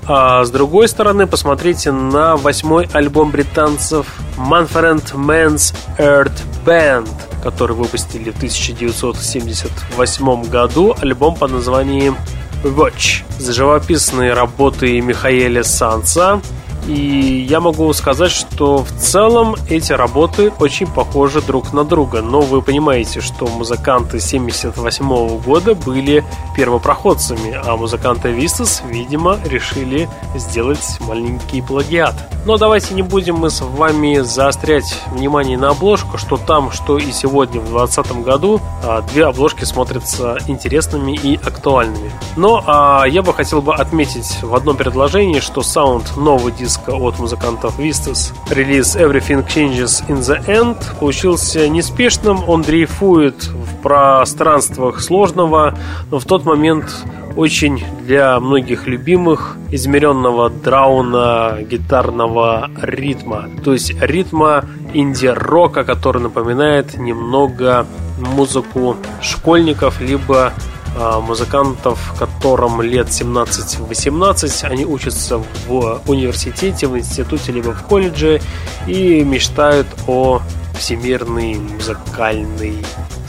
А 0.08 0.46
с 0.46 0.52
другой 0.52 0.88
стороны, 0.88 1.28
посмотрите 1.28 1.92
на 1.92 2.38
восьмой 2.38 2.88
альбом 2.94 3.32
британцев 3.32 4.06
Manfred 4.38 5.14
Man's 5.16 5.76
Earth 5.98 6.44
Band, 6.66 7.10
который 7.46 7.76
выпустили 7.76 8.32
в 8.32 8.38
1978 8.38 10.50
году, 10.50 10.96
альбом 11.00 11.36
под 11.36 11.52
названием 11.52 12.18
Watch. 12.64 13.24
За 13.38 13.54
живописные 13.54 14.34
работы 14.34 15.00
Михаэля 15.00 15.64
Санса, 15.64 16.42
и 16.88 17.46
я 17.50 17.60
могу 17.60 17.92
сказать, 17.94 18.32
что 18.32 18.78
в 18.78 18.92
целом 18.92 19.56
эти 19.70 19.92
работы 19.92 20.52
очень 20.60 20.88
похожи 20.88 21.42
друг 21.42 21.74
на 21.74 21.84
друга. 21.84 22.22
Но 22.22 22.42
вы 22.42 22.62
понимаете, 22.62 23.22
что 23.22 23.48
музыканты 23.48 24.20
78 24.20 25.40
года 25.40 25.74
были 25.74 26.24
первопроходцами, 26.56 27.60
а 27.66 27.76
музыканты 27.76 28.30
Вистас, 28.30 28.84
видимо, 28.88 29.40
решили 29.46 30.08
сделать 30.36 30.98
маленький 31.02 31.62
плагиат. 31.62 32.16
Но 32.46 32.58
давайте 32.58 32.94
не 32.94 33.02
будем 33.02 33.36
мы 33.36 33.50
с 33.50 33.62
вами 33.62 34.20
заострять 34.20 35.02
внимание 35.12 35.58
на 35.58 35.70
обложку, 35.70 36.18
что 36.20 36.38
там, 36.38 36.72
что 36.72 36.98
и 37.00 37.12
сегодня 37.12 37.60
в 37.60 37.70
2020 37.70 38.24
году 38.24 38.62
а, 38.84 39.02
две 39.02 39.26
обложки 39.26 39.64
смотрятся 39.64 40.38
интересными 40.48 41.14
и 41.14 41.38
актуальными. 41.38 42.12
Но 42.36 42.64
а, 42.66 43.06
я 43.06 43.24
бы 43.24 43.34
хотел 43.34 43.62
бы 43.62 43.74
отметить 43.74 44.44
в 44.44 44.54
одном 44.54 44.78
предложении, 44.78 45.40
что 45.40 45.64
саунд 45.64 46.16
нового 46.18 46.52
диска 46.52 46.75
диска 46.76 46.96
от 46.96 47.20
музыкантов 47.20 47.80
Vistas. 47.80 48.34
Релиз 48.50 48.96
Everything 48.96 49.46
Changes 49.48 50.06
in 50.08 50.20
the 50.20 50.46
End 50.48 50.78
получился 51.00 51.68
неспешным, 51.70 52.48
он 52.48 52.62
дрейфует 52.62 53.46
в 53.46 53.82
пространствах 53.82 55.02
сложного, 55.02 55.78
но 56.12 56.20
в 56.20 56.26
тот 56.26 56.46
момент 56.46 57.06
очень 57.36 57.84
для 58.06 58.40
многих 58.40 58.88
любимых 58.88 59.58
измеренного 59.72 60.50
драуна 60.50 61.58
гитарного 61.70 62.70
ритма. 62.82 63.50
То 63.64 63.74
есть 63.74 63.94
ритма 64.02 64.66
инди-рока, 64.94 65.84
который 65.84 66.22
напоминает 66.22 66.98
немного 66.98 67.86
музыку 68.18 68.96
школьников, 69.22 70.00
либо 70.00 70.54
музыкантов, 71.22 72.16
которым 72.18 72.82
лет 72.82 73.08
17-18, 73.08 74.66
они 74.66 74.86
учатся 74.86 75.38
в 75.68 76.02
университете, 76.08 76.88
в 76.88 76.98
институте, 76.98 77.52
либо 77.52 77.72
в 77.74 77.84
колледже 77.84 78.42
и 78.88 79.24
мечтают 79.24 79.88
о 80.08 80.42
всемирной 80.78 81.56
музыкальной 81.56 82.76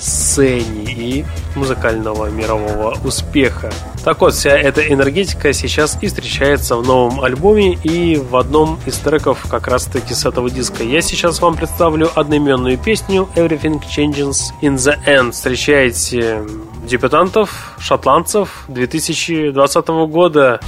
сцене 0.00 0.84
и 0.84 1.24
музыкального 1.54 2.28
мирового 2.28 2.96
успеха. 3.04 3.72
Так 4.04 4.20
вот, 4.20 4.34
вся 4.34 4.50
эта 4.50 4.82
энергетика 4.82 5.52
сейчас 5.52 5.98
и 6.00 6.08
встречается 6.08 6.76
в 6.76 6.86
новом 6.86 7.20
альбоме 7.22 7.74
и 7.74 8.16
в 8.16 8.36
одном 8.36 8.78
из 8.86 8.98
треков 8.98 9.46
как 9.50 9.68
раз 9.68 9.86
таки 9.86 10.14
с 10.14 10.24
этого 10.26 10.50
диска. 10.50 10.84
Я 10.84 11.00
сейчас 11.00 11.40
вам 11.40 11.56
представлю 11.56 12.10
одноименную 12.14 12.78
песню 12.78 13.28
Everything 13.34 13.82
Changes 13.96 14.52
in 14.62 14.74
the 14.76 14.96
End. 15.06 15.32
Встречайте 15.32 16.42
дебютантов, 16.86 17.74
шотландцев 17.78 18.64
2020 18.68 19.88
года. 20.08 20.60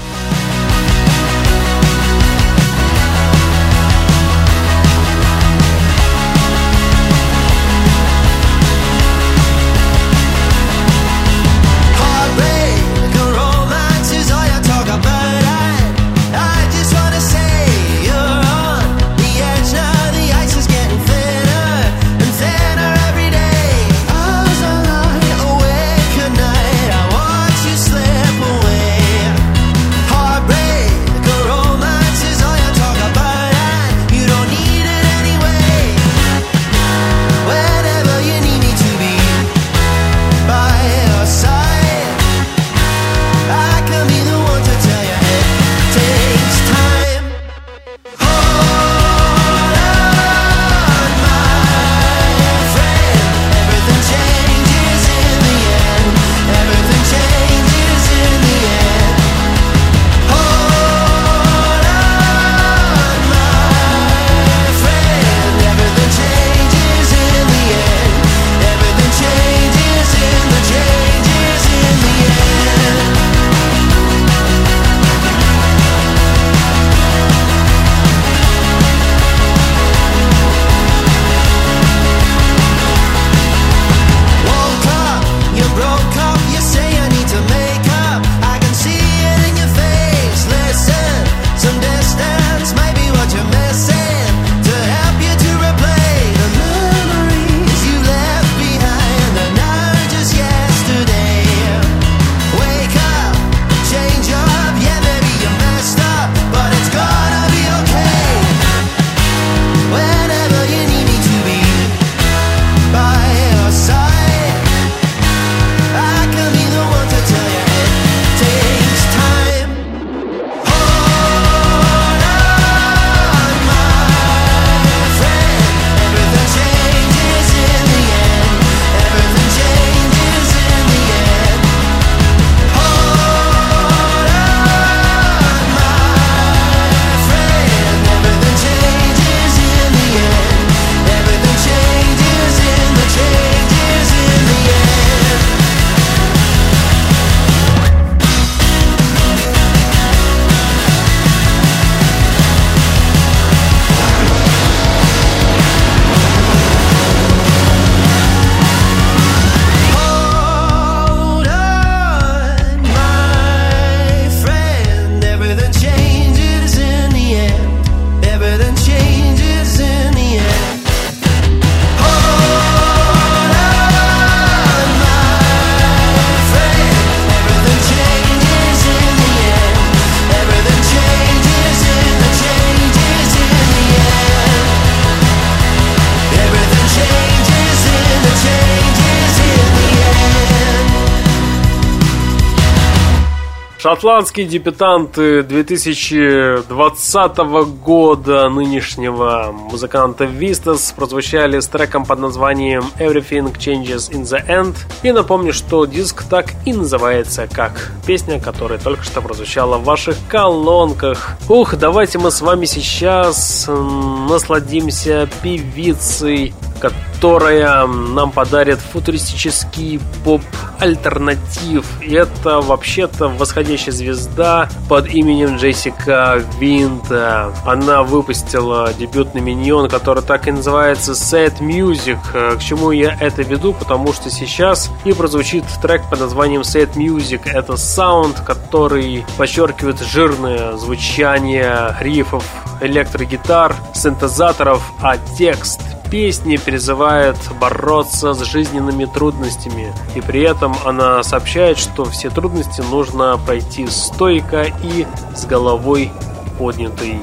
Шотландские 194.09 194.47
дебютанты 194.47 195.43
2020 195.43 197.37
года 197.85 198.49
нынешнего 198.49 199.51
музыканта 199.53 200.25
Vistas 200.25 200.95
прозвучали 200.97 201.61
с 201.61 201.67
треком 201.69 202.07
под 202.07 202.19
названием 202.21 202.85
Everything 202.99 203.55
Changes 203.55 204.11
in 204.11 204.23
the 204.23 204.43
End. 204.49 204.77
И 205.03 205.13
напомню, 205.13 205.53
что 205.53 205.85
диск 205.85 206.25
так 206.25 206.55
и 206.65 206.73
называется, 206.73 207.47
как 207.53 207.93
песня, 208.07 208.41
которая 208.41 208.79
только 208.79 209.05
что 209.05 209.21
прозвучала 209.21 209.77
в 209.77 209.85
ваших 209.85 210.17
колонках. 210.31 211.37
Ух, 211.47 211.77
давайте 211.77 212.19
мы 212.19 212.31
с 212.31 212.41
вами 212.41 212.65
сейчас 212.65 213.67
насладимся 213.69 215.29
певицей 215.43 216.55
которая 216.81 217.08
нам 217.21 218.31
подарит 218.31 218.79
футуристический 218.79 220.01
поп-альтернатив. 220.25 221.85
И 222.01 222.13
это 222.13 222.61
вообще-то 222.61 223.29
восходящая 223.29 223.93
звезда 223.93 224.69
под 224.89 225.09
именем 225.09 225.57
Джессика 225.57 226.43
Винта. 226.59 227.53
Она 227.65 228.03
выпустила 228.03 228.93
дебютный 228.95 229.41
миньон, 229.41 229.89
который 229.89 230.23
так 230.23 230.49
и 230.49 230.53
называется 230.53 231.13
Sad 231.13 231.59
Music. 231.61 232.19
К 232.33 232.61
чему 232.61 232.93
я 232.93 233.17
это 233.21 233.43
веду? 233.43 233.73
Потому 233.73 234.13
что 234.13 234.31
сейчас 234.31 234.91
и 235.05 235.13
прозвучит 235.13 235.65
трек 235.83 236.03
под 236.09 236.21
названием 236.21 236.63
Sad 236.63 236.95
Music. 236.95 237.43
Это 237.45 237.77
саунд, 237.77 238.41
который 238.41 239.25
подчеркивает 239.37 240.01
жирное 240.01 240.77
звучание 240.77 241.97
рифов 242.01 242.45
электрогитар, 242.81 243.75
синтезаторов, 243.93 244.83
а 245.03 245.17
текст 245.37 245.81
песни 246.11 246.57
призывает 246.57 247.37
бороться 247.61 248.35
с 248.35 248.45
жизненными 248.45 249.05
трудностями. 249.07 249.93
И 250.15 250.21
при 250.21 250.43
этом 250.43 250.75
она 250.85 251.23
сообщает, 251.23 251.79
что 251.79 252.05
все 252.05 252.31
трудности 252.31 252.81
нужно 252.81 253.39
пройти 253.39 253.87
стойко 253.87 254.67
и 254.83 255.07
с 255.35 255.45
головой 255.47 256.11
поднятой 256.59 257.19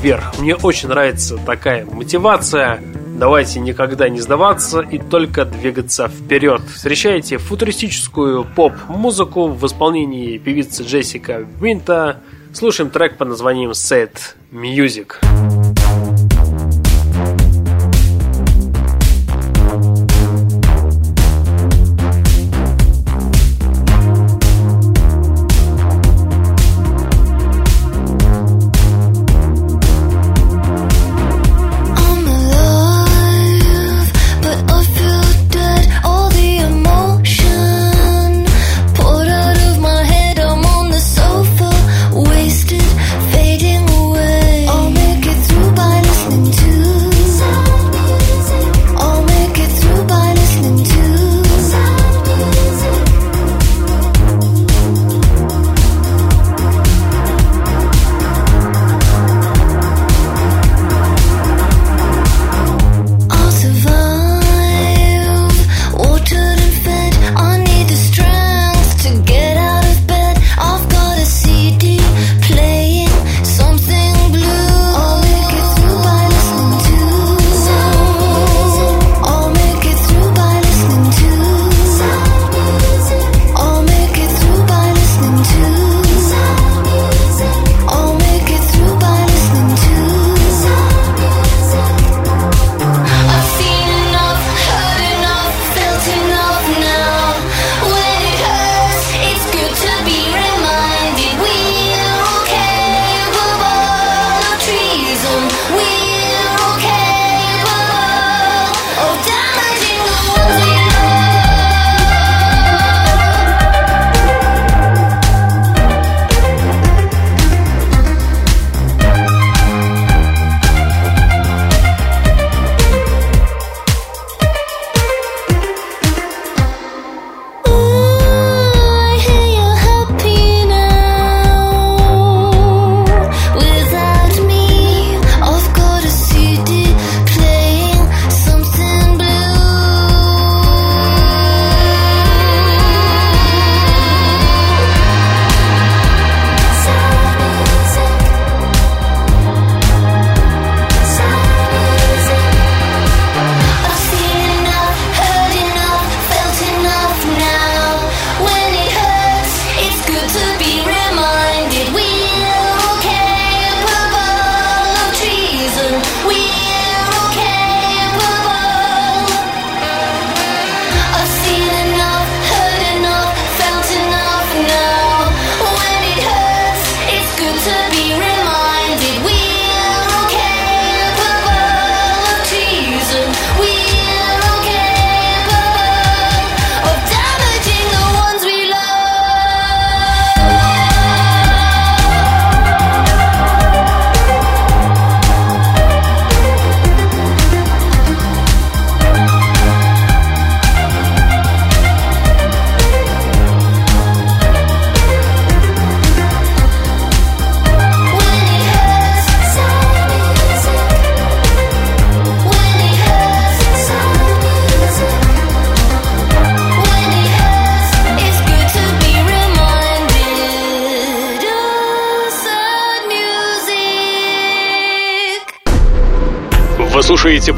вверх. 0.00 0.38
Мне 0.38 0.54
очень 0.56 0.88
нравится 0.88 1.36
такая 1.38 1.84
мотивация. 1.86 2.80
Давайте 3.18 3.58
никогда 3.58 4.08
не 4.08 4.20
сдаваться 4.20 4.80
и 4.80 4.98
только 4.98 5.44
двигаться 5.44 6.08
вперед. 6.08 6.62
Встречайте 6.72 7.38
футуристическую 7.38 8.44
поп-музыку 8.44 9.48
в 9.48 9.66
исполнении 9.66 10.38
певицы 10.38 10.84
Джессика 10.84 11.44
Винта. 11.60 12.20
Слушаем 12.52 12.90
трек 12.90 13.18
под 13.18 13.28
названием 13.28 13.70
Sad 13.70 14.12
Music. 14.52 15.16
слушаете 15.20 15.77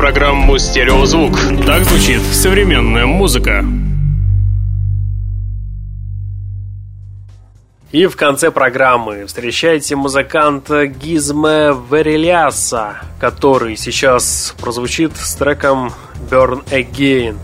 программу 0.00 0.56
«Стереозвук». 0.56 1.38
Так 1.66 1.84
звучит 1.84 2.22
современная 2.32 3.04
музыка. 3.04 3.62
И 7.92 8.06
в 8.06 8.16
конце 8.16 8.50
программы 8.50 9.26
встречайте 9.26 9.96
музыканта 9.96 10.86
Гизме 10.86 11.74
Вериляса, 11.90 12.96
который 13.18 13.76
сейчас 13.76 14.54
прозвучит 14.58 15.18
с 15.18 15.34
треком 15.34 15.92
Burn 16.30 16.64
Again. 16.70 17.36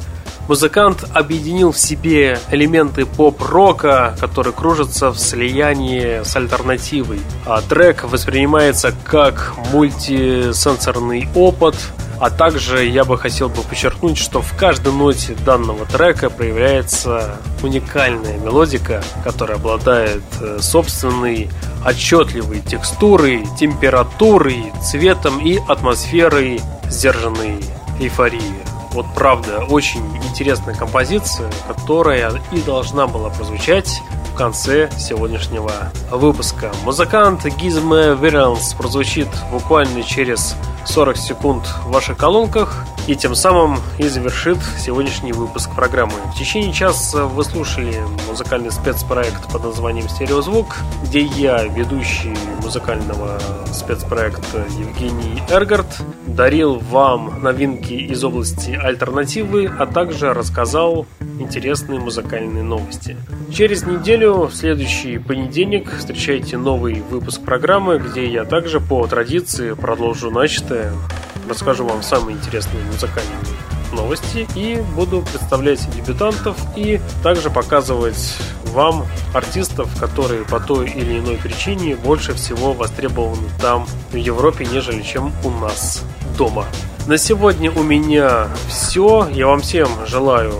Музыкант 0.49 1.05
объединил 1.12 1.73
в 1.73 1.78
себе 1.78 2.39
элементы 2.51 3.05
поп-рока, 3.05 4.16
которые 4.19 4.55
кружатся 4.55 5.11
в 5.11 5.19
слиянии 5.19 6.23
с 6.24 6.35
альтернативой. 6.35 7.20
А 7.45 7.61
трек 7.61 8.05
воспринимается 8.05 8.95
как 9.05 9.53
мультисенсорный 9.73 11.28
опыт– 11.35 11.77
а 12.20 12.30
также 12.30 12.84
я 12.86 13.05
бы 13.05 13.18
хотел 13.18 13.48
бы 13.48 13.62
подчеркнуть, 13.62 14.18
что 14.18 14.40
в 14.40 14.56
каждой 14.56 14.93
ноте 14.93 15.34
данного 15.44 15.84
трека 15.86 16.30
проявляется 16.30 17.36
уникальная 17.62 18.38
мелодика, 18.38 19.02
которая 19.24 19.59
обладает 19.59 20.22
э, 20.40 20.59
собственной 20.60 21.51
отчетливой 21.84 22.60
текстурой, 22.60 23.47
температурой, 23.59 24.72
цветом 24.82 25.40
и 25.40 25.59
атмосферой 25.68 26.60
сдержанной 26.88 27.62
эйфории. 28.01 28.76
Вот 28.97 29.05
правда, 29.14 29.62
очень 29.68 30.01
интересная 30.27 30.74
композиция, 30.74 31.51
которая 31.68 32.32
и 32.51 32.62
должна 32.62 33.06
была 33.06 33.28
прозвучать 33.28 34.01
в 34.32 34.35
конце 34.35 34.89
сегодняшнего 34.97 35.70
выпуска. 36.10 36.73
Музыкант 36.82 37.44
Гизме 37.44 38.14
Веранс 38.14 38.73
прозвучит 38.73 39.28
буквально 39.52 40.02
через 40.02 40.56
40 40.86 41.16
секунд 41.18 41.66
в 41.85 41.90
ваших 41.90 42.16
колонках 42.16 42.86
и 43.06 43.14
тем 43.14 43.35
самым 43.35 43.78
и 43.98 44.09
завершит 44.09 44.59
сегодняшний 44.78 45.32
выпуск 45.32 45.70
программы. 45.74 46.14
В 46.35 46.39
течение 46.39 46.73
часа 46.73 47.24
вы 47.24 47.44
слушали 47.44 48.01
музыкальный 48.28 48.73
спецпроект 48.73 49.51
под 49.52 49.64
названием 49.64 50.09
«Стереозвук», 50.09 50.77
где 51.05 51.23
я, 51.23 51.64
ведущий 51.64 52.35
музыкального 52.62 53.39
спецпроекта 53.73 54.64
Евгений 54.78 55.43
Эргард, 55.51 55.86
дарил 56.27 56.78
вам 56.78 57.43
новинки 57.43 57.93
из 57.93 58.24
области 58.24 58.70
альтернативы, 58.87 59.71
а 59.79 59.87
также 59.87 60.33
рассказал 60.33 61.07
интересные 61.41 61.99
музыкальные 62.01 62.63
новости. 62.63 63.17
Через 63.53 63.85
неделю, 63.85 64.47
в 64.47 64.55
следующий 64.55 65.19
понедельник, 65.19 65.91
встречайте 65.99 66.57
новый 66.57 67.03
выпуск 67.03 67.43
программы, 67.43 67.99
где 67.99 68.27
я 68.27 68.45
также 68.45 68.81
по 68.81 69.07
традиции 69.07 69.73
продолжу 69.75 70.31
начатое, 70.31 70.93
расскажу 71.49 71.85
вам 71.85 72.03
самые 72.03 72.37
интересные 72.37 72.83
музыкальные 72.85 73.37
новости 73.97 74.47
и 74.55 74.81
буду 74.94 75.23
представлять 75.23 75.89
дебютантов 75.94 76.56
и 76.77 77.01
также 77.23 77.51
показывать 77.51 78.36
вам 78.66 79.06
артистов, 79.35 79.89
которые 79.98 80.44
по 80.44 80.60
той 80.60 80.90
или 80.90 81.18
иной 81.18 81.36
причине 81.36 81.97
больше 81.97 82.35
всего 82.35 82.74
востребованы 82.74 83.48
там 83.60 83.86
в 84.12 84.16
Европе, 84.16 84.66
нежели 84.66 85.02
чем 85.02 85.32
у 85.43 85.51
нас 85.51 86.05
дома. 86.36 86.66
На 87.06 87.18
сегодня 87.18 87.70
у 87.73 87.82
меня 87.82 88.48
все. 88.68 89.28
Я 89.32 89.47
вам 89.47 89.60
всем 89.60 89.89
желаю 90.06 90.52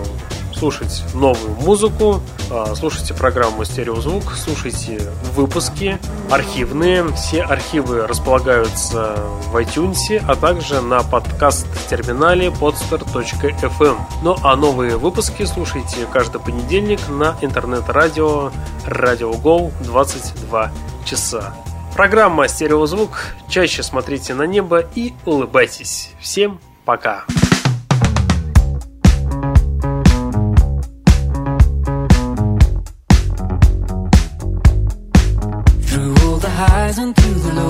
слушать 0.57 1.03
новую 1.13 1.55
музыку, 1.55 2.21
а, 2.49 2.73
слушайте 2.75 3.13
программу 3.13 3.63
«Стереозвук», 3.63 4.23
слушайте 4.35 4.99
выпуски 5.35 5.99
архивные. 6.31 7.07
Все 7.13 7.43
архивы 7.43 8.07
располагаются 8.07 9.15
в 9.51 9.55
iTunes, 9.57 10.21
а 10.27 10.35
также 10.35 10.81
на 10.81 11.03
подкаст-терминале 11.03 12.47
podster.fm. 12.47 13.97
Ну 14.23 14.35
а 14.43 14.55
новые 14.55 14.97
выпуски 14.97 15.43
слушайте 15.43 16.07
каждый 16.11 16.41
понедельник 16.41 16.99
на 17.09 17.35
интернет-радио 17.41 18.51
Radio 18.85 19.39
Go 19.41 19.71
22 19.83 20.71
часа. 21.05 21.53
Программа 21.95 22.47
«Стереозвук». 22.47 23.35
Чаще 23.49 23.83
смотрите 23.83 24.33
на 24.33 24.43
небо 24.43 24.85
и 24.95 25.13
улыбайтесь. 25.25 26.11
Всем 26.19 26.59
пока! 26.85 27.25
highs 27.25 27.36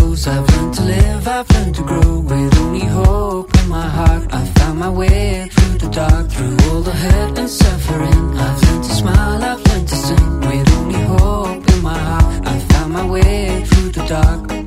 lows 0.08 0.28
I've 0.28 0.48
learned 0.56 0.74
to 0.76 0.84
live, 0.84 1.28
I've 1.28 1.50
learned 1.52 1.76
to 1.76 1.84
grow. 1.84 2.20
With 2.20 2.58
only 2.60 2.86
hope 2.86 3.50
in 3.60 3.70
my 3.70 3.88
heart 3.88 4.28
I 4.34 4.46
found 4.58 4.80
my 4.80 4.90
way 4.90 5.50
through 5.52 5.78
the 5.84 5.90
dark 5.90 6.30
Through 6.30 6.58
all 6.70 6.82
the 6.82 6.92
hurt 6.92 7.38
and 7.38 7.50
suffering. 7.50 8.24
I've 8.38 8.62
learned 8.64 8.84
to 8.84 8.94
smile, 9.02 9.44
I've 9.44 9.66
learned 9.68 9.88
to 9.88 9.96
sing. 9.96 10.40
With 10.42 10.74
only 10.78 11.02
hope 11.14 11.70
in 11.74 11.82
my 11.82 11.98
heart 11.98 12.48
I 12.48 12.60
found 12.72 12.94
my 12.94 13.06
way 13.06 13.64
through 13.66 13.92
the 13.92 14.06
dark 14.08 14.67